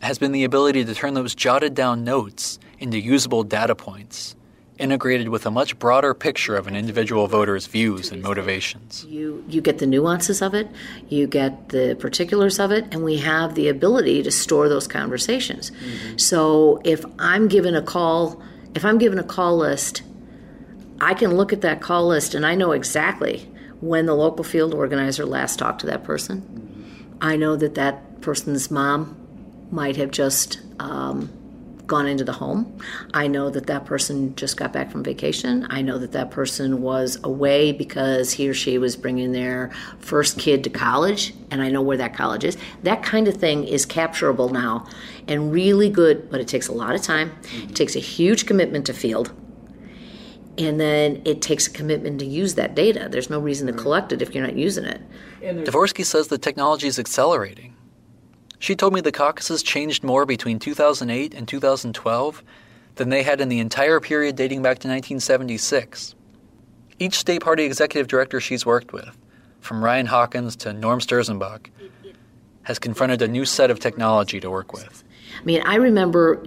has 0.02 0.18
been 0.18 0.32
the 0.32 0.44
ability 0.44 0.86
to 0.86 0.96
turn 0.96 1.14
those 1.14 1.36
jotted 1.36 1.74
down 1.74 2.04
notes 2.04 2.60
into 2.80 3.00
usable 3.00 3.44
data 3.44 3.76
points, 3.76 4.36
integrated 4.78 5.28
with 5.28 5.46
a 5.46 5.52
much 5.52 5.78
broader 5.78 6.14
picture 6.14 6.56
of 6.56 6.68
an 6.68 6.76
individual 6.76 7.28
voter's 7.28 7.68
views 7.68 8.12
and 8.12 8.22
motivations. 8.22 9.06
You 9.06 9.44
you 9.48 9.62
get 9.62 9.80
the 9.80 9.86
nuances 9.86 10.42
of 10.42 10.54
it, 10.54 10.70
you 11.10 11.28
get 11.28 11.70
the 11.70 11.98
particulars 12.00 12.60
of 12.60 12.72
it, 12.72 12.86
and 12.92 13.04
we 13.04 13.18
have 13.18 13.56
the 13.56 13.68
ability 13.68 14.24
to 14.24 14.32
store 14.32 14.70
those 14.70 14.88
conversations. 14.88 15.72
Mm-hmm. 15.72 16.18
So 16.18 16.82
if 16.86 17.04
I'm 17.20 17.48
given 17.50 17.76
a 17.76 17.82
call, 17.82 18.42
if 18.76 18.86
I'm 18.86 18.98
given 18.98 19.20
a 19.20 19.24
call 19.24 19.58
list, 19.58 20.04
I 21.02 21.14
can 21.14 21.36
look 21.36 21.54
at 21.54 21.62
that 21.62 21.82
call 21.82 22.08
list 22.08 22.36
and 22.36 22.46
I 22.46 22.56
know 22.56 22.72
exactly 22.72 23.50
when 23.82 24.06
the 24.06 24.16
local 24.16 24.44
field 24.44 24.74
organizer 24.74 25.26
last 25.26 25.60
talked 25.60 25.82
to 25.82 25.88
that 25.88 26.04
person. 26.04 27.18
I 27.22 27.36
know 27.36 27.56
that 27.56 27.76
that 27.76 28.22
person's 28.22 28.70
mom 28.70 29.16
might 29.72 29.96
have 29.96 30.12
just 30.12 30.60
um, 30.80 31.32
gone 31.90 32.08
into 32.08 32.24
the 32.24 32.32
home. 32.32 32.80
I 33.14 33.28
know 33.28 33.50
that 33.50 33.68
that 33.68 33.86
person 33.86 34.34
just 34.36 34.56
got 34.56 34.72
back 34.72 34.90
from 34.90 35.04
vacation. 35.04 35.68
I 35.70 35.82
know 35.82 35.98
that 35.98 36.14
that 36.14 36.32
person 36.32 36.82
was 36.82 37.18
away 37.24 37.74
because 37.74 38.32
he 38.32 38.48
or 38.48 38.54
she 38.54 38.78
was 38.78 38.96
bringing 38.96 39.34
their 39.34 39.72
first 40.00 40.40
kid 40.40 40.64
to 40.64 40.70
college, 40.70 41.34
and 41.52 41.62
I 41.62 41.70
know 41.70 41.82
where 41.82 41.98
that 41.98 42.14
college 42.14 42.46
is. 42.46 42.56
That 42.84 43.04
kind 43.04 43.28
of 43.28 43.36
thing 43.36 43.68
is 43.68 43.86
capturable 43.86 44.50
now 44.50 44.88
and 45.28 45.52
really 45.52 45.90
good, 45.90 46.30
but 46.30 46.40
it 46.40 46.48
takes 46.48 46.70
a 46.70 46.74
lot 46.74 46.96
of 46.96 47.02
time. 47.02 47.32
It 47.54 47.76
takes 47.76 47.96
a 47.98 48.00
huge 48.00 48.46
commitment 48.46 48.86
to 48.86 48.94
field. 48.94 49.34
And 50.58 50.80
then 50.80 51.22
it 51.24 51.42
takes 51.42 51.68
a 51.68 51.72
commitment 51.72 52.20
to 52.20 52.26
use 52.26 52.56
that 52.56 52.76
data. 52.76 53.08
There's 53.10 53.30
no 53.30 53.40
reason 53.40 53.68
to 53.68 53.74
collect 53.74 54.12
it 54.12 54.22
if 54.22 54.36
you're 54.36 54.46
not 54.46 54.56
using 54.56 54.84
it. 54.84 55.02
Dvorsky 55.42 56.06
says 56.06 56.28
the 56.28 56.38
technology 56.38 56.88
is 56.88 57.00
accelerating 57.00 57.69
she 58.60 58.76
told 58.76 58.94
me 58.94 59.02
the 59.02 59.12
caucuses 59.12 59.64
changed 59.64 60.04
more 60.04 60.26
between 60.26 60.60
2008 60.60 61.34
and 61.34 61.48
2012 61.48 62.44
than 62.96 63.10
they 63.10 63.24
had 63.24 63.40
in 63.40 63.50
the 63.50 63.60
entire 63.60 64.00
period 64.00 64.36
dating 64.36 64.62
back 64.62 64.80
to 64.80 64.88
1976. 64.88 66.14
Each 67.00 67.18
state 67.18 67.42
party 67.42 67.64
executive 67.64 68.08
director 68.08 68.42
she's 68.42 68.66
worked 68.66 68.92
with, 68.92 69.18
from 69.62 69.84
Ryan 69.84 70.06
Hawkins 70.06 70.58
to 70.58 70.74
Norm 70.74 71.00
Sterzenbach, 71.00 71.68
has 72.64 72.78
confronted 72.78 73.22
a 73.22 73.28
new 73.28 73.46
set 73.46 73.72
of 73.72 73.80
technology 73.80 74.42
to 74.42 74.52
work 74.52 74.74
with. 74.74 75.04
I 75.42 75.46
mean, 75.46 75.62
I 75.62 75.76
remember 75.76 76.44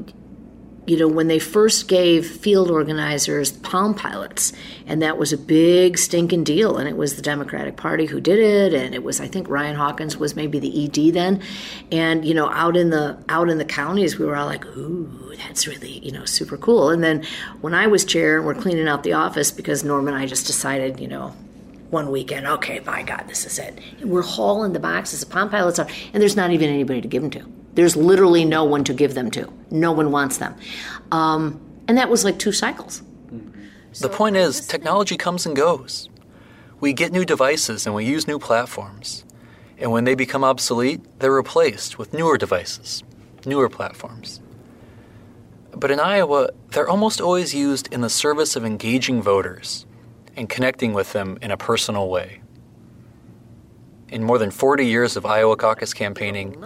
you 0.84 0.96
know, 0.98 1.06
when 1.06 1.28
they 1.28 1.38
first 1.38 1.86
gave 1.86 2.26
field 2.26 2.68
organizers 2.70 3.52
Palm 3.52 3.94
Pilots, 3.94 4.52
and 4.86 5.00
that 5.00 5.16
was 5.16 5.32
a 5.32 5.38
big 5.38 5.96
stinking 5.96 6.42
deal, 6.42 6.76
and 6.76 6.88
it 6.88 6.96
was 6.96 7.14
the 7.14 7.22
Democratic 7.22 7.76
Party 7.76 8.06
who 8.06 8.20
did 8.20 8.40
it, 8.40 8.74
and 8.74 8.92
it 8.92 9.04
was 9.04 9.20
I 9.20 9.28
think 9.28 9.48
Ryan 9.48 9.76
Hawkins 9.76 10.16
was 10.16 10.34
maybe 10.34 10.58
the 10.58 10.84
ED 10.84 11.14
then, 11.14 11.40
and 11.92 12.24
you 12.24 12.34
know, 12.34 12.50
out 12.50 12.76
in 12.76 12.90
the 12.90 13.16
out 13.28 13.48
in 13.48 13.58
the 13.58 13.64
counties, 13.64 14.18
we 14.18 14.26
were 14.26 14.34
all 14.34 14.46
like, 14.46 14.66
ooh, 14.66 15.32
that's 15.36 15.68
really 15.68 15.98
you 16.00 16.10
know 16.10 16.24
super 16.24 16.56
cool. 16.56 16.90
And 16.90 17.04
then 17.04 17.24
when 17.60 17.74
I 17.74 17.86
was 17.86 18.04
chair, 18.04 18.38
and 18.38 18.46
we're 18.46 18.54
cleaning 18.54 18.88
out 18.88 19.04
the 19.04 19.12
office 19.12 19.52
because 19.52 19.84
Norm 19.84 20.08
and 20.08 20.16
I 20.16 20.26
just 20.26 20.46
decided, 20.48 20.98
you 20.98 21.06
know, 21.06 21.28
one 21.90 22.10
weekend, 22.10 22.46
okay, 22.46 22.80
by 22.80 23.02
God, 23.02 23.24
this 23.28 23.46
is 23.46 23.58
it. 23.60 23.78
We're 24.02 24.22
hauling 24.22 24.72
the 24.72 24.80
boxes 24.80 25.22
of 25.22 25.30
Palm 25.30 25.48
Pilots 25.48 25.78
out, 25.78 25.92
and 26.12 26.20
there's 26.20 26.36
not 26.36 26.50
even 26.50 26.70
anybody 26.70 27.00
to 27.00 27.08
give 27.08 27.22
them 27.22 27.30
to. 27.32 27.61
There's 27.74 27.96
literally 27.96 28.44
no 28.44 28.64
one 28.64 28.84
to 28.84 28.94
give 28.94 29.14
them 29.14 29.30
to. 29.32 29.52
No 29.70 29.92
one 29.92 30.10
wants 30.10 30.38
them. 30.38 30.54
Um, 31.10 31.60
and 31.88 31.96
that 31.98 32.08
was 32.08 32.24
like 32.24 32.38
two 32.38 32.52
cycles. 32.52 33.02
The 34.00 34.08
point 34.08 34.36
is, 34.36 34.66
technology 34.66 35.16
comes 35.16 35.44
and 35.46 35.54
goes. 35.54 36.08
We 36.80 36.92
get 36.92 37.12
new 37.12 37.24
devices 37.24 37.86
and 37.86 37.94
we 37.94 38.04
use 38.04 38.26
new 38.26 38.38
platforms. 38.38 39.24
And 39.78 39.90
when 39.90 40.04
they 40.04 40.14
become 40.14 40.44
obsolete, 40.44 41.00
they're 41.18 41.32
replaced 41.32 41.98
with 41.98 42.12
newer 42.12 42.38
devices, 42.38 43.02
newer 43.44 43.68
platforms. 43.68 44.40
But 45.74 45.90
in 45.90 46.00
Iowa, 46.00 46.50
they're 46.70 46.88
almost 46.88 47.20
always 47.20 47.54
used 47.54 47.92
in 47.92 48.00
the 48.00 48.10
service 48.10 48.56
of 48.56 48.64
engaging 48.64 49.22
voters 49.22 49.86
and 50.36 50.48
connecting 50.48 50.92
with 50.92 51.12
them 51.12 51.38
in 51.42 51.50
a 51.50 51.56
personal 51.56 52.08
way. 52.08 52.42
In 54.08 54.22
more 54.22 54.38
than 54.38 54.50
40 54.50 54.86
years 54.86 55.16
of 55.16 55.24
Iowa 55.24 55.56
caucus 55.56 55.94
campaigning, 55.94 56.62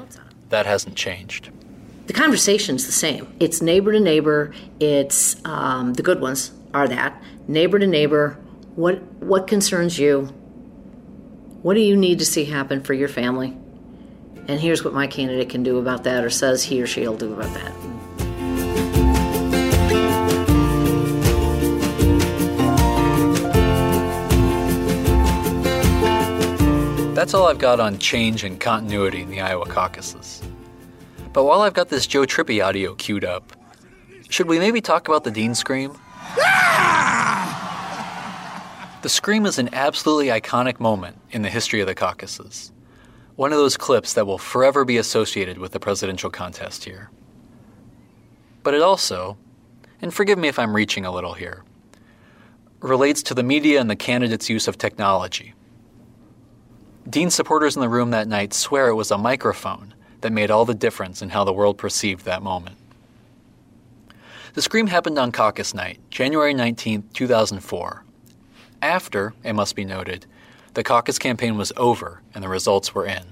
that 0.48 0.66
hasn't 0.66 0.96
changed. 0.96 1.50
The 2.06 2.12
conversation's 2.12 2.86
the 2.86 2.92
same. 2.92 3.26
It's 3.40 3.60
neighbor 3.60 3.92
to 3.92 4.00
neighbor. 4.00 4.54
It's 4.78 5.44
um, 5.44 5.94
the 5.94 6.02
good 6.02 6.20
ones 6.20 6.52
are 6.72 6.86
that 6.88 7.20
neighbor 7.48 7.78
to 7.78 7.86
neighbor. 7.86 8.38
What 8.76 9.02
what 9.14 9.46
concerns 9.46 9.98
you? 9.98 10.32
What 11.62 11.74
do 11.74 11.80
you 11.80 11.96
need 11.96 12.20
to 12.20 12.24
see 12.24 12.44
happen 12.44 12.82
for 12.82 12.94
your 12.94 13.08
family? 13.08 13.56
And 14.48 14.60
here's 14.60 14.84
what 14.84 14.94
my 14.94 15.08
candidate 15.08 15.48
can 15.48 15.64
do 15.64 15.78
about 15.78 16.04
that, 16.04 16.22
or 16.22 16.30
says 16.30 16.62
he 16.62 16.80
or 16.80 16.86
she'll 16.86 17.16
do 17.16 17.32
about 17.32 17.52
that. 17.54 17.72
That's 27.16 27.32
all 27.32 27.46
I've 27.46 27.58
got 27.58 27.80
on 27.80 27.96
change 27.98 28.44
and 28.44 28.60
continuity 28.60 29.22
in 29.22 29.30
the 29.30 29.40
Iowa 29.40 29.64
caucuses. 29.64 30.42
But 31.32 31.44
while 31.44 31.62
I've 31.62 31.72
got 31.72 31.88
this 31.88 32.06
Joe 32.06 32.26
Trippi 32.26 32.62
audio 32.62 32.94
queued 32.94 33.24
up, 33.24 33.54
should 34.28 34.46
we 34.46 34.58
maybe 34.58 34.82
talk 34.82 35.08
about 35.08 35.24
the 35.24 35.30
Dean 35.30 35.54
Scream? 35.54 35.92
the 39.00 39.08
Scream 39.08 39.46
is 39.46 39.58
an 39.58 39.70
absolutely 39.72 40.26
iconic 40.26 40.78
moment 40.78 41.16
in 41.30 41.40
the 41.40 41.48
history 41.48 41.80
of 41.80 41.86
the 41.86 41.94
caucuses. 41.94 42.70
One 43.36 43.50
of 43.50 43.56
those 43.56 43.78
clips 43.78 44.12
that 44.12 44.26
will 44.26 44.36
forever 44.36 44.84
be 44.84 44.98
associated 44.98 45.56
with 45.56 45.72
the 45.72 45.80
presidential 45.80 46.28
contest 46.28 46.84
here. 46.84 47.08
But 48.62 48.74
it 48.74 48.82
also, 48.82 49.38
and 50.02 50.12
forgive 50.12 50.38
me 50.38 50.48
if 50.48 50.58
I'm 50.58 50.76
reaching 50.76 51.06
a 51.06 51.12
little 51.12 51.32
here, 51.32 51.64
relates 52.80 53.22
to 53.22 53.32
the 53.32 53.42
media 53.42 53.80
and 53.80 53.88
the 53.88 53.96
candidates' 53.96 54.50
use 54.50 54.68
of 54.68 54.76
technology 54.76 55.54
Dean 57.08 57.30
supporters 57.30 57.76
in 57.76 57.82
the 57.82 57.88
room 57.88 58.10
that 58.10 58.26
night 58.26 58.52
swear 58.52 58.88
it 58.88 58.94
was 58.94 59.10
a 59.10 59.18
microphone 59.18 59.94
that 60.22 60.32
made 60.32 60.50
all 60.50 60.64
the 60.64 60.74
difference 60.74 61.22
in 61.22 61.30
how 61.30 61.44
the 61.44 61.52
world 61.52 61.78
perceived 61.78 62.24
that 62.24 62.42
moment. 62.42 62.76
The 64.54 64.62
scream 64.62 64.88
happened 64.88 65.18
on 65.18 65.30
caucus 65.32 65.72
night, 65.72 66.00
January 66.10 66.54
19, 66.54 67.04
2004. 67.12 68.04
After, 68.82 69.34
it 69.44 69.52
must 69.52 69.76
be 69.76 69.84
noted, 69.84 70.26
the 70.74 70.82
caucus 70.82 71.18
campaign 71.18 71.56
was 71.56 71.72
over 71.76 72.22
and 72.34 72.42
the 72.42 72.48
results 72.48 72.94
were 72.94 73.06
in. 73.06 73.24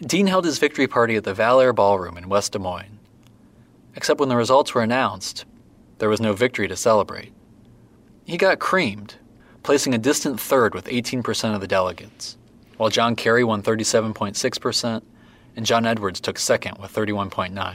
Dean 0.00 0.28
held 0.28 0.44
his 0.44 0.58
victory 0.58 0.86
party 0.86 1.16
at 1.16 1.24
the 1.24 1.34
Val-Air 1.34 1.72
Ballroom 1.72 2.16
in 2.16 2.28
West 2.28 2.52
Des 2.52 2.58
Moines, 2.58 2.98
Except 3.98 4.20
when 4.20 4.28
the 4.28 4.36
results 4.36 4.74
were 4.74 4.82
announced, 4.82 5.44
there 5.98 6.08
was 6.08 6.20
no 6.20 6.32
victory 6.32 6.68
to 6.68 6.76
celebrate. 6.76 7.32
He 8.24 8.36
got 8.36 8.60
creamed, 8.60 9.16
placing 9.68 9.92
a 9.92 9.98
distant 9.98 10.40
third 10.40 10.74
with 10.74 10.86
18% 10.86 11.54
of 11.54 11.60
the 11.60 11.66
delegates, 11.66 12.38
while 12.78 12.88
John 12.88 13.14
Kerry 13.14 13.44
won 13.44 13.62
37.6% 13.62 15.02
and 15.56 15.66
John 15.66 15.84
Edwards 15.84 16.22
took 16.22 16.38
second 16.38 16.78
with 16.78 16.90
31.9. 16.90 17.74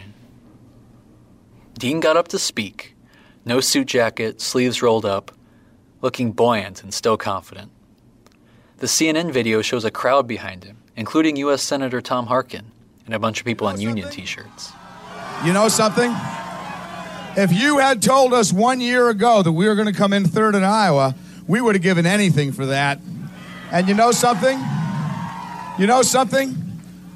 Dean 1.78 2.00
got 2.00 2.18
up 2.18 2.30
to 2.30 2.40
speak, 2.40 2.96
no 3.46 3.60
suit 3.60 3.86
jacket, 3.86 4.42
sleeves 4.42 4.82
rolled 4.82 5.06
up, 5.06 5.34
looking 6.02 6.32
buoyant 6.32 6.82
and 6.82 6.92
still 6.92 7.16
confident. 7.16 7.70
The 8.78 8.88
CNN 8.88 9.30
video 9.30 9.62
shows 9.62 9.86
a 9.86 9.92
crowd 9.92 10.28
behind 10.28 10.64
him, 10.64 10.78
including 10.96 11.36
U.S. 11.36 11.62
Senator 11.62 12.02
Tom 12.02 12.26
Harkin 12.26 12.72
and 13.06 13.14
a 13.14 13.20
bunch 13.20 13.40
of 13.40 13.46
people 13.46 13.70
in 13.70 13.80
union 13.80 14.10
t 14.10 14.26
shirts. 14.26 14.72
You 15.46 15.54
know 15.54 15.68
something? 15.68 16.12
If 17.38 17.52
you 17.52 17.78
had 17.78 18.02
told 18.02 18.34
us 18.34 18.52
one 18.52 18.82
year 18.82 19.10
ago 19.10 19.44
that 19.44 19.52
we 19.52 19.68
were 19.68 19.76
going 19.76 19.94
to 19.94 19.94
come 19.94 20.12
in 20.12 20.26
third 20.26 20.56
in 20.56 20.64
Iowa, 20.64 21.14
we 21.48 21.62
would 21.62 21.76
have 21.76 21.82
given 21.82 22.06
anything 22.06 22.52
for 22.52 22.68
that. 22.68 23.00
And 23.72 23.88
you 23.88 23.94
know 23.94 24.12
something? 24.12 24.60
You 25.80 25.88
know 25.88 26.02
something? 26.02 26.64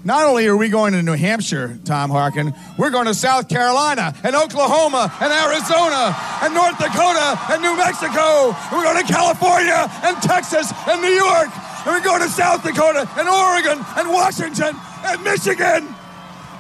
Not 0.04 0.26
only 0.26 0.48
are 0.48 0.56
we 0.56 0.70
going 0.70 0.94
to 0.94 1.04
New 1.04 1.14
Hampshire, 1.14 1.78
Tom 1.84 2.10
Harkin, 2.10 2.54
we're 2.78 2.92
going 2.92 3.08
to 3.08 3.14
South 3.14 3.50
Carolina 3.50 4.16
and 4.24 4.36
Oklahoma 4.36 5.12
and 5.20 5.34
Arizona 5.34 6.16
and 6.42 6.54
North 6.54 6.80
Dakota 6.80 7.38
and 7.52 7.62
New 7.62 7.76
Mexico. 7.76 8.56
We're 8.72 8.84
going 8.84 9.06
to 9.06 9.12
California 9.12 9.86
and 10.04 10.16
Texas 10.24 10.72
and 10.88 11.02
New 11.02 11.12
York. 11.12 11.50
And 11.84 11.88
we're 11.88 12.04
going 12.04 12.22
to 12.22 12.30
South 12.30 12.64
Dakota 12.64 13.10
and 13.18 13.28
Oregon 13.28 13.84
and 13.98 14.10
Washington 14.10 14.80
and 15.04 15.24
Michigan. 15.24 15.94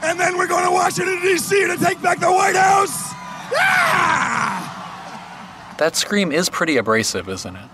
And 0.03 0.19
then 0.19 0.37
we're 0.37 0.47
going 0.47 0.65
to 0.65 0.71
Washington, 0.71 1.21
D.C. 1.21 1.67
to 1.67 1.77
take 1.77 2.01
back 2.01 2.19
the 2.19 2.31
White 2.31 2.55
House. 2.55 3.13
That 5.77 5.95
scream 5.95 6.31
is 6.31 6.49
pretty 6.49 6.77
abrasive, 6.77 7.29
isn't 7.29 7.55
it? 7.55 7.69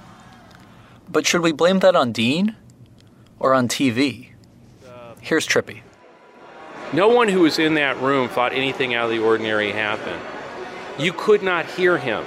But 1.09 1.25
should 1.25 1.41
we 1.41 1.51
blame 1.51 1.79
that 1.79 1.95
on 1.95 2.11
Dean 2.11 2.55
or 3.39 3.53
on 3.53 3.67
TV? 3.67 4.29
Here's 5.21 5.47
Trippi. 5.47 5.81
No 6.91 7.07
one 7.07 7.29
who 7.29 7.41
was 7.41 7.59
in 7.59 7.75
that 7.75 7.99
room 8.01 8.27
thought 8.27 8.51
anything 8.51 8.93
out 8.93 9.05
of 9.05 9.11
the 9.11 9.19
ordinary 9.19 9.71
happened. 9.71 10.21
You 10.99 11.13
could 11.13 11.41
not 11.41 11.65
hear 11.65 11.97
him. 11.97 12.25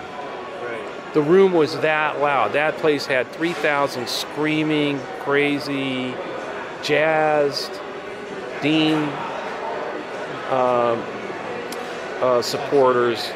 The 1.13 1.23
room 1.23 1.53
was 1.53 1.79
that 1.81 2.21
loud. 2.21 2.53
That 2.53 2.77
place 2.79 3.07
had 3.07 3.31
3,000 3.33 4.09
screaming, 4.09 4.99
crazy, 5.21 6.15
jazzed, 6.83 7.71
Dean 8.61 8.97
um, 10.51 11.03
uh, 12.21 12.43
supporters, 12.43 13.31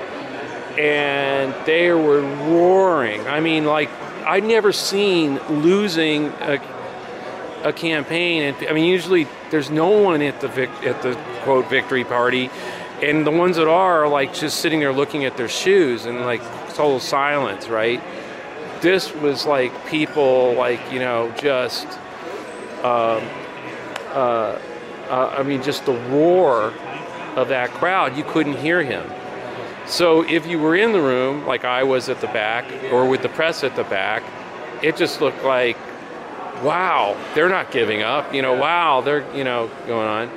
and 0.78 1.54
they 1.66 1.90
were 1.92 2.20
roaring. 2.20 3.26
I 3.26 3.40
mean, 3.40 3.64
like, 3.64 3.90
I'd 4.24 4.44
never 4.44 4.72
seen 4.72 5.38
losing 5.48 6.26
a, 6.40 6.60
a 7.64 7.72
campaign. 7.72 8.42
And 8.42 8.68
I 8.68 8.72
mean, 8.72 8.84
usually 8.84 9.26
there's 9.50 9.70
no 9.70 9.90
one 9.90 10.22
at 10.22 10.40
the 10.40 10.48
vic- 10.48 10.84
at 10.84 11.02
the 11.02 11.14
quote 11.42 11.68
victory 11.68 12.04
party, 12.04 12.50
and 13.02 13.26
the 13.26 13.30
ones 13.30 13.56
that 13.56 13.68
are, 13.68 14.04
are 14.04 14.08
like 14.08 14.34
just 14.34 14.60
sitting 14.60 14.80
there 14.80 14.92
looking 14.92 15.24
at 15.24 15.36
their 15.36 15.48
shoes 15.48 16.06
and 16.06 16.20
like 16.20 16.42
total 16.74 17.00
silence, 17.00 17.68
right? 17.68 18.00
This 18.80 19.12
was 19.14 19.46
like 19.46 19.86
people 19.86 20.54
like 20.54 20.80
you 20.92 21.00
know 21.00 21.32
just, 21.38 21.86
um, 22.82 23.22
uh, 24.12 24.58
uh, 25.08 25.34
I 25.38 25.42
mean, 25.42 25.62
just 25.62 25.86
the 25.86 25.92
roar 25.92 26.72
of 27.36 27.48
that 27.48 27.70
crowd. 27.70 28.16
You 28.16 28.24
couldn't 28.24 28.56
hear 28.56 28.82
him. 28.82 29.10
So 29.90 30.22
if 30.22 30.46
you 30.46 30.58
were 30.58 30.76
in 30.76 30.92
the 30.92 31.00
room, 31.00 31.46
like 31.46 31.64
I 31.64 31.82
was 31.82 32.08
at 32.08 32.20
the 32.20 32.28
back, 32.28 32.64
or 32.92 33.08
with 33.08 33.22
the 33.22 33.28
press 33.28 33.64
at 33.64 33.74
the 33.74 33.84
back, 33.84 34.22
it 34.82 34.96
just 34.96 35.20
looked 35.20 35.44
like 35.44 35.76
wow, 36.62 37.16
they're 37.34 37.48
not 37.48 37.70
giving 37.70 38.02
up. 38.02 38.34
You 38.34 38.42
know, 38.42 38.54
wow, 38.54 39.00
they're 39.00 39.24
you 39.36 39.44
know 39.44 39.70
going 39.86 40.08
on, 40.08 40.30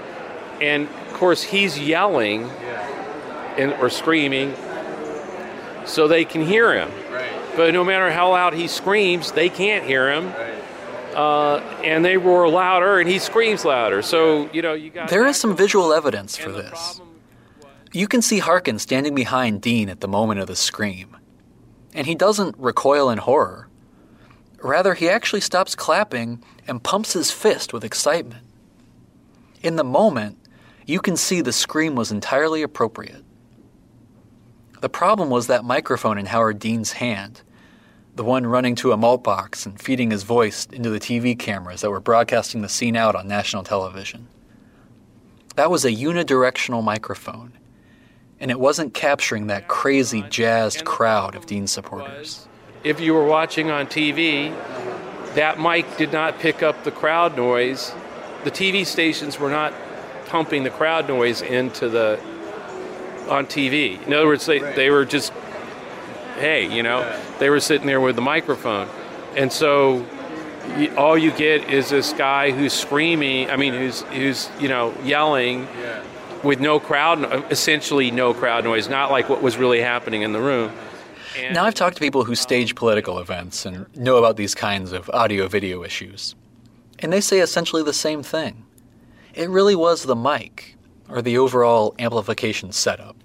and 0.62 0.88
of 0.88 1.14
course 1.14 1.44
he's 1.44 1.80
yelling 1.80 2.50
and 3.58 3.74
or 3.74 3.90
screaming, 3.90 4.56
so 5.86 6.08
they 6.08 6.26
can 6.26 6.46
hear 6.46 6.74
him. 6.74 6.92
But 7.56 7.74
no 7.74 7.84
matter 7.84 8.12
how 8.12 8.32
loud 8.32 8.54
he 8.54 8.68
screams, 8.68 9.32
they 9.32 9.50
can't 9.50 9.86
hear 9.86 10.12
him. 10.12 10.34
Uh, 11.16 11.58
and 11.84 12.04
they 12.04 12.18
roar 12.18 12.50
louder, 12.50 13.00
and 13.00 13.08
he 13.08 13.20
screams 13.20 13.64
louder. 13.64 14.02
So 14.02 14.50
you 14.52 14.64
know 14.64 14.74
you 14.74 14.90
got. 14.90 15.10
There 15.10 15.28
is 15.28 15.38
some 15.38 15.56
visual 15.56 15.94
evidence 15.94 16.36
for 16.36 16.52
this. 16.52 17.00
You 17.96 18.08
can 18.08 18.24
see 18.24 18.40
Harkin 18.40 18.80
standing 18.80 19.14
behind 19.14 19.62
Dean 19.62 19.88
at 19.88 20.00
the 20.02 20.08
moment 20.08 20.40
of 20.40 20.48
the 20.48 20.56
scream, 20.56 21.16
and 21.94 22.08
he 22.08 22.16
doesn't 22.16 22.58
recoil 22.58 23.12
in 23.12 23.20
horror. 23.20 23.70
Rather, 24.64 24.96
he 24.96 25.08
actually 25.08 25.42
stops 25.42 25.76
clapping 25.76 26.44
and 26.68 26.84
pumps 26.84 27.14
his 27.14 27.30
fist 27.30 27.72
with 27.72 27.84
excitement. 27.84 28.44
In 29.62 29.76
the 29.76 29.84
moment, 29.84 30.40
you 30.88 31.00
can 31.02 31.16
see 31.16 31.40
the 31.40 31.54
scream 31.54 31.94
was 31.94 32.12
entirely 32.12 32.64
appropriate. 32.64 33.24
The 34.82 34.90
problem 34.90 35.30
was 35.30 35.46
that 35.46 35.64
microphone 35.64 36.18
in 36.18 36.26
Howard 36.26 36.58
Dean's 36.58 36.94
hand, 36.94 37.42
the 38.16 38.24
one 38.24 38.48
running 38.48 38.74
to 38.76 38.92
a 38.92 38.98
mult 38.98 39.24
box 39.24 39.68
and 39.68 39.80
feeding 39.80 40.10
his 40.10 40.24
voice 40.24 40.66
into 40.72 40.90
the 40.90 41.00
TV 41.00 41.38
cameras 41.38 41.82
that 41.82 41.92
were 41.92 42.00
broadcasting 42.00 42.64
the 42.64 42.70
scene 42.70 42.96
out 42.96 43.16
on 43.16 43.28
national 43.28 43.64
television. 43.64 44.28
That 45.58 45.70
was 45.70 45.86
a 45.86 45.92
unidirectional 45.92 46.84
microphone, 46.84 47.54
and 48.44 48.52
it 48.52 48.60
wasn't 48.60 48.94
capturing 48.94 49.48
that 49.48 49.68
crazy 49.68 50.22
jazzed 50.30 50.86
crowd 50.86 51.34
of 51.34 51.48
Dean 51.48 51.66
supporters 51.66 52.48
if 52.84 53.00
you 53.00 53.14
were 53.14 53.26
watching 53.26 53.72
on 53.72 53.88
TV, 53.88 54.54
that 55.36 55.60
mic 55.60 55.98
did 55.98 56.12
not 56.12 56.40
pick 56.40 56.62
up 56.62 56.84
the 56.84 56.92
crowd 56.92 57.36
noise. 57.36 57.94
The 58.44 58.52
TV 58.52 58.86
stations 58.86 59.40
were 59.40 59.50
not 59.50 59.74
pumping 60.28 60.64
the 60.64 60.70
crowd 60.70 61.08
noise 61.08 61.42
into 61.42 61.90
the 61.90 62.20
on 63.30 63.46
TV. 63.46 64.06
In 64.06 64.14
other 64.14 64.28
words, 64.28 64.46
they, 64.46 64.60
they 64.60 64.90
were 64.90 65.06
just, 65.06 65.32
hey, 66.38 66.74
you 66.74 66.84
know, 66.84 67.10
they 67.40 67.50
were 67.50 67.62
sitting 67.62 67.88
there 67.88 68.02
with 68.02 68.16
the 68.16 68.22
microphone. 68.22 68.90
And 69.36 69.52
so 69.52 70.06
all 70.98 71.18
you 71.18 71.32
get 71.32 71.70
is 71.70 71.90
this 71.90 72.12
guy 72.14 72.52
who's 72.52 72.74
screaming, 72.74 73.50
I 73.50 73.56
mean, 73.56 73.74
who's, 73.74 74.02
who's 74.02 74.50
you 74.60 74.68
know, 74.68 74.94
yelling 75.04 75.68
with 76.44 76.60
no 76.60 76.80
crowd, 76.80 77.52
essentially 77.52 78.12
no 78.12 78.34
crowd 78.34 78.64
noise, 78.64 78.90
not 78.90 79.12
like 79.12 79.30
what 79.30 79.42
was 79.42 79.58
really 79.58 79.82
happening 79.82 80.22
in 80.22 80.34
the 80.34 80.42
room. 80.42 80.72
And 81.38 81.56
now 81.56 81.66
I've 81.66 81.74
talked 81.74 81.96
to 81.96 82.00
people 82.00 82.24
who 82.24 82.36
stage 82.36 82.76
political 82.76 83.20
events 83.20 83.66
and 83.66 83.86
know 83.96 84.18
about 84.18 84.38
these 84.38 84.54
kinds 84.54 84.92
of 84.92 85.10
audio 85.12 85.48
video 85.48 85.84
issues. 85.84 86.36
And 87.00 87.12
they 87.12 87.22
say 87.22 87.40
essentially 87.40 87.84
the 87.84 87.94
same 87.94 88.22
thing. 88.22 88.66
It 89.34 89.50
really 89.50 89.76
was 89.76 90.04
the 90.04 90.16
mic, 90.16 90.76
or 91.10 91.22
the 91.22 91.38
overall 91.38 91.96
amplification 91.98 92.72
setup, 92.72 93.16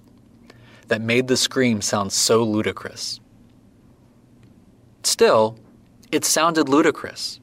that 0.87 1.03
made 1.03 1.29
the 1.29 1.37
scream 1.37 1.83
sound 1.83 2.13
so 2.13 2.43
ludicrous. 2.43 3.21
Still, 5.03 5.59
it 6.11 6.25
sounded 6.25 6.69
ludicrous, 6.69 7.41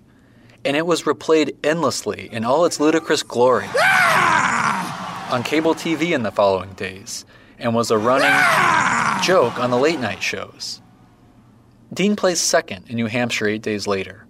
and 0.63 0.75
it 0.75 0.87
was 0.87 1.03
replayed 1.03 1.55
endlessly 1.63 2.27
in 2.31 2.43
all 2.43 2.65
its 2.65 2.79
ludicrous 2.79 3.21
glory 3.21 3.67
ah! 3.77 4.04
On 5.31 5.41
cable 5.41 5.73
TV 5.73 6.11
in 6.11 6.21
the 6.21 6.31
following 6.31 6.73
days 6.73 7.25
and 7.57 7.73
was 7.73 7.89
a 7.89 7.97
running 7.97 8.31
joke 9.23 9.59
on 9.59 9.71
the 9.71 9.77
late 9.77 9.99
night 9.99 10.21
shows. 10.21 10.81
Dean 11.91 12.15
placed 12.15 12.47
second 12.47 12.89
in 12.89 12.95
New 12.95 13.07
Hampshire 13.07 13.47
eight 13.47 13.63
days 13.63 13.87
later, 13.87 14.27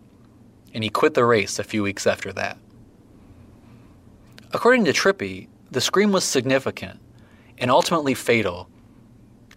and 0.74 0.84
he 0.84 0.90
quit 0.90 1.14
the 1.14 1.26
race 1.26 1.60
a 1.60 1.64
few 1.64 1.84
weeks 1.84 2.08
after 2.08 2.32
that. 2.34 2.58
According 4.54 4.86
to 4.86 4.94
Trippi, 4.94 5.50
the 5.70 5.82
scream 5.82 6.14
was 6.14 6.24
significant 6.24 7.00
and 7.58 7.70
ultimately 7.70 8.14
fatal 8.14 8.70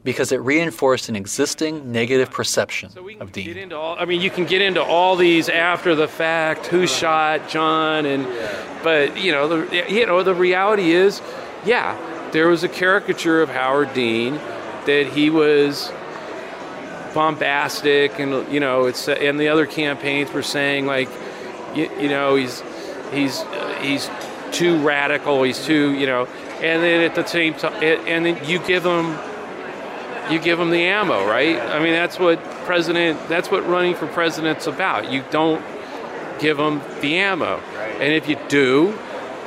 because 0.09 0.33
it 0.33 0.41
reinforced 0.41 1.11
an 1.11 1.17
existing 1.17 1.93
negative 1.93 2.31
perception 2.31 2.91
of 3.21 3.31
Dean. 3.31 3.75
All, 3.75 3.95
I 3.99 4.07
mean, 4.07 4.23
you 4.23 4.31
can 4.31 4.47
get 4.47 4.63
into 4.63 4.83
all 4.83 5.17
these 5.17 5.51
after 5.51 5.95
the 5.95 6.09
fact, 6.09 6.65
who 6.65 6.87
shot 6.87 7.47
John, 7.51 8.07
and 8.07 8.27
but 8.83 9.23
you 9.23 9.33
know, 9.33 9.49
the 9.49 9.85
you 9.87 10.07
know 10.07 10.23
the 10.23 10.35
reality 10.35 10.93
is, 10.93 11.21
yeah, 11.67 11.95
there 12.33 12.49
was 12.49 12.65
a 12.65 12.71
caricature 12.71 13.43
of 13.43 13.51
Howard 13.51 13.93
Dean 13.93 14.37
that 14.87 15.09
he 15.13 15.29
was 15.29 15.93
bombastic 17.13 18.19
and 18.19 18.51
you 18.51 18.61
know 18.61 18.87
it's 18.87 19.09
and 19.11 19.39
the 19.39 19.49
other 19.49 19.67
campaigns 19.67 20.33
were 20.33 20.43
saying 20.43 20.87
like 20.87 21.11
you, 21.75 21.91
you 22.01 22.09
know 22.09 22.35
he's 22.35 22.63
he's 23.13 23.43
he's 23.81 24.09
too 24.53 24.79
radical 24.79 25.43
he's 25.43 25.63
too 25.65 25.93
you 25.93 26.07
know 26.07 26.27
and 26.61 26.83
then 26.83 27.03
at 27.03 27.15
the 27.15 27.27
same 27.27 27.53
time 27.55 27.75
and 27.83 28.25
then 28.25 28.43
you 28.49 28.59
give 28.61 28.83
them 28.83 29.19
you 30.31 30.39
give 30.39 30.59
them 30.59 30.70
the 30.70 30.83
ammo 30.83 31.26
right 31.26 31.59
i 31.59 31.79
mean 31.79 31.93
that's 31.93 32.18
what 32.18 32.43
president 32.64 33.18
that's 33.29 33.51
what 33.51 33.66
running 33.66 33.95
for 33.95 34.07
president's 34.09 34.66
about 34.66 35.11
you 35.11 35.24
don't 35.31 35.64
give 36.39 36.57
them 36.57 36.81
the 37.01 37.16
ammo 37.16 37.57
and 38.01 38.12
if 38.12 38.29
you 38.29 38.39
do 38.49 38.97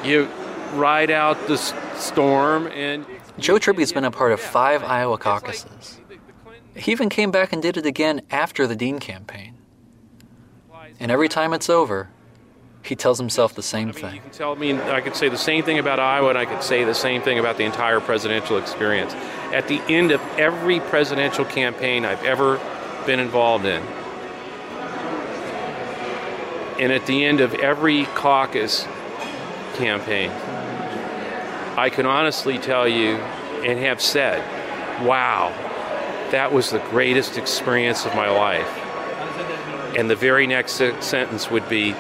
you 0.04 0.28
ride 0.74 1.12
out 1.12 1.38
the 1.48 1.58
storm 1.58 2.68
and 2.68 3.06
Joe 3.38 3.56
Trippi's 3.56 3.92
been 3.92 4.06
a 4.06 4.12
part 4.12 4.32
of 4.32 4.40
five 4.40 4.84
Iowa 4.84 5.18
caucuses. 5.18 6.00
He 6.76 6.92
even 6.92 7.10
came 7.10 7.32
back 7.32 7.52
and 7.54 7.62
did 7.62 7.78
it 7.78 7.86
again 7.86 8.22
after 8.30 8.68
the 8.68 8.76
Dean 8.76 9.00
campaign. 9.00 9.56
And 11.00 11.12
every 11.12 11.28
time 11.28 11.54
it's 11.54 11.70
over, 11.70 12.10
he 12.84 12.96
tells 12.96 13.20
himself 13.20 13.54
the 13.54 13.62
same 13.62 13.92
thing. 13.92 14.16
You 14.16 14.22
can 14.22 14.32
tell 14.32 14.56
me 14.56 14.74
I 14.74 15.02
could 15.02 15.16
say 15.16 15.30
the 15.30 15.38
same 15.38 15.64
thing 15.64 15.80
about 15.80 16.00
Iowa, 16.00 16.30
and 16.30 16.38
I 16.38 16.46
could 16.46 16.64
say 16.64 16.84
the 16.84 16.94
same 16.94 17.22
thing 17.22 17.40
about 17.40 17.58
the 17.58 17.64
entire 17.64 18.00
presidential 18.00 18.58
experience. 18.58 19.14
At 19.54 19.68
the 19.68 19.82
end 19.88 20.12
of 20.12 20.22
every 20.38 20.80
presidential 20.80 21.46
campaign 21.46 22.06
I've 22.06 22.24
ever 22.24 22.60
been 23.06 23.20
involved 23.20 23.66
in, 23.66 23.82
and 26.80 26.92
at 26.92 27.06
the 27.06 27.26
end 27.26 27.42
of 27.42 27.54
every 27.56 28.06
caucus 28.16 28.88
campaign, 29.76 30.32
I 31.78 31.90
can 31.92 32.06
honestly 32.06 32.58
tell 32.58 32.88
you 32.88 33.16
and 33.64 33.78
have 33.80 34.02
said, 34.02 34.40
wow, 35.06 35.50
that 36.32 36.52
was 36.52 36.72
the 36.72 36.80
greatest 36.80 37.38
experience 37.38 38.06
of 38.06 38.16
my 38.16 38.30
life. 38.30 38.68
And 39.98 40.10
the 40.10 40.16
very 40.16 40.48
next 40.48 40.74
sentence 40.74 41.52
would 41.52 41.68
be, 41.70 41.96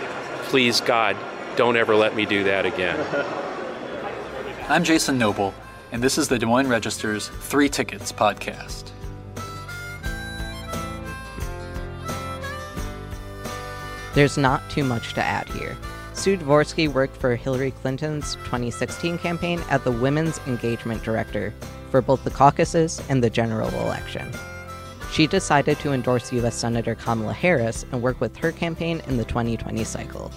please 0.51 0.81
God, 0.81 1.15
don't 1.55 1.77
ever 1.77 1.95
let 1.95 2.13
me 2.13 2.25
do 2.25 2.43
that 2.43 2.65
again. 2.65 2.99
I'm 4.67 4.83
Jason 4.83 5.17
Noble, 5.17 5.53
and 5.93 6.03
this 6.03 6.17
is 6.17 6.27
the 6.27 6.37
Des 6.37 6.45
Moines 6.45 6.67
Register's 6.67 7.29
Three 7.29 7.69
Tickets 7.69 8.11
podcast. 8.11 8.91
There's 14.13 14.37
not 14.37 14.69
too 14.69 14.83
much 14.83 15.13
to 15.13 15.23
add 15.23 15.47
here. 15.47 15.77
Sue 16.11 16.35
Dvorsky 16.35 16.89
worked 16.89 17.15
for 17.15 17.37
Hillary 17.37 17.71
Clinton's 17.71 18.35
2016 18.43 19.19
campaign 19.19 19.63
as 19.69 19.81
the 19.83 19.91
Women's 19.93 20.37
Engagement 20.47 21.01
Director 21.01 21.53
for 21.91 22.01
both 22.01 22.25
the 22.25 22.29
caucuses 22.29 23.01
and 23.07 23.23
the 23.23 23.29
general 23.29 23.69
election. 23.69 24.29
She 25.11 25.27
decided 25.27 25.77
to 25.79 25.91
endorse 25.91 26.31
U.S. 26.31 26.55
Senator 26.55 26.95
Kamala 26.95 27.33
Harris 27.33 27.85
and 27.91 28.01
work 28.01 28.21
with 28.21 28.37
her 28.37 28.51
campaign 28.51 29.01
in 29.07 29.17
the 29.17 29.25
2020 29.25 29.83
cycle. 29.83 30.31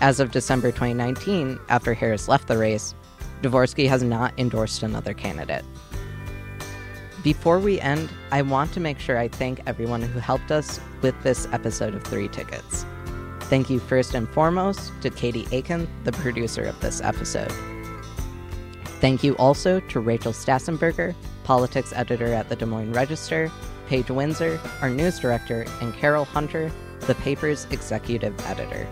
As 0.00 0.18
of 0.18 0.30
December 0.30 0.70
2019, 0.70 1.58
after 1.68 1.92
Harris 1.92 2.26
left 2.26 2.48
the 2.48 2.56
race, 2.56 2.94
Dvorsky 3.42 3.86
has 3.88 4.02
not 4.02 4.32
endorsed 4.38 4.82
another 4.82 5.12
candidate. 5.12 5.64
Before 7.22 7.58
we 7.58 7.78
end, 7.80 8.08
I 8.30 8.42
want 8.42 8.72
to 8.72 8.80
make 8.80 8.98
sure 8.98 9.18
I 9.18 9.28
thank 9.28 9.60
everyone 9.66 10.00
who 10.00 10.20
helped 10.20 10.50
us 10.50 10.80
with 11.02 11.20
this 11.22 11.46
episode 11.52 11.94
of 11.94 12.02
Three 12.02 12.28
Tickets. 12.28 12.86
Thank 13.40 13.68
you 13.68 13.78
first 13.78 14.14
and 14.14 14.28
foremost 14.28 14.90
to 15.02 15.10
Katie 15.10 15.46
Akin, 15.56 15.86
the 16.04 16.12
producer 16.12 16.62
of 16.62 16.80
this 16.80 17.00
episode. 17.02 17.52
Thank 19.00 19.22
you 19.22 19.36
also 19.36 19.80
to 19.80 20.00
Rachel 20.00 20.32
Stassen-Berger, 20.32 21.14
politics 21.46 21.92
editor 21.94 22.34
at 22.34 22.48
the 22.48 22.56
Des 22.56 22.66
Moines 22.66 22.92
Register, 22.92 23.52
Paige 23.86 24.10
Windsor, 24.10 24.58
our 24.82 24.90
news 24.90 25.20
director, 25.20 25.64
and 25.80 25.94
Carol 25.94 26.24
Hunter, 26.24 26.72
the 27.02 27.14
paper's 27.14 27.66
executive 27.70 28.34
editor. 28.46 28.84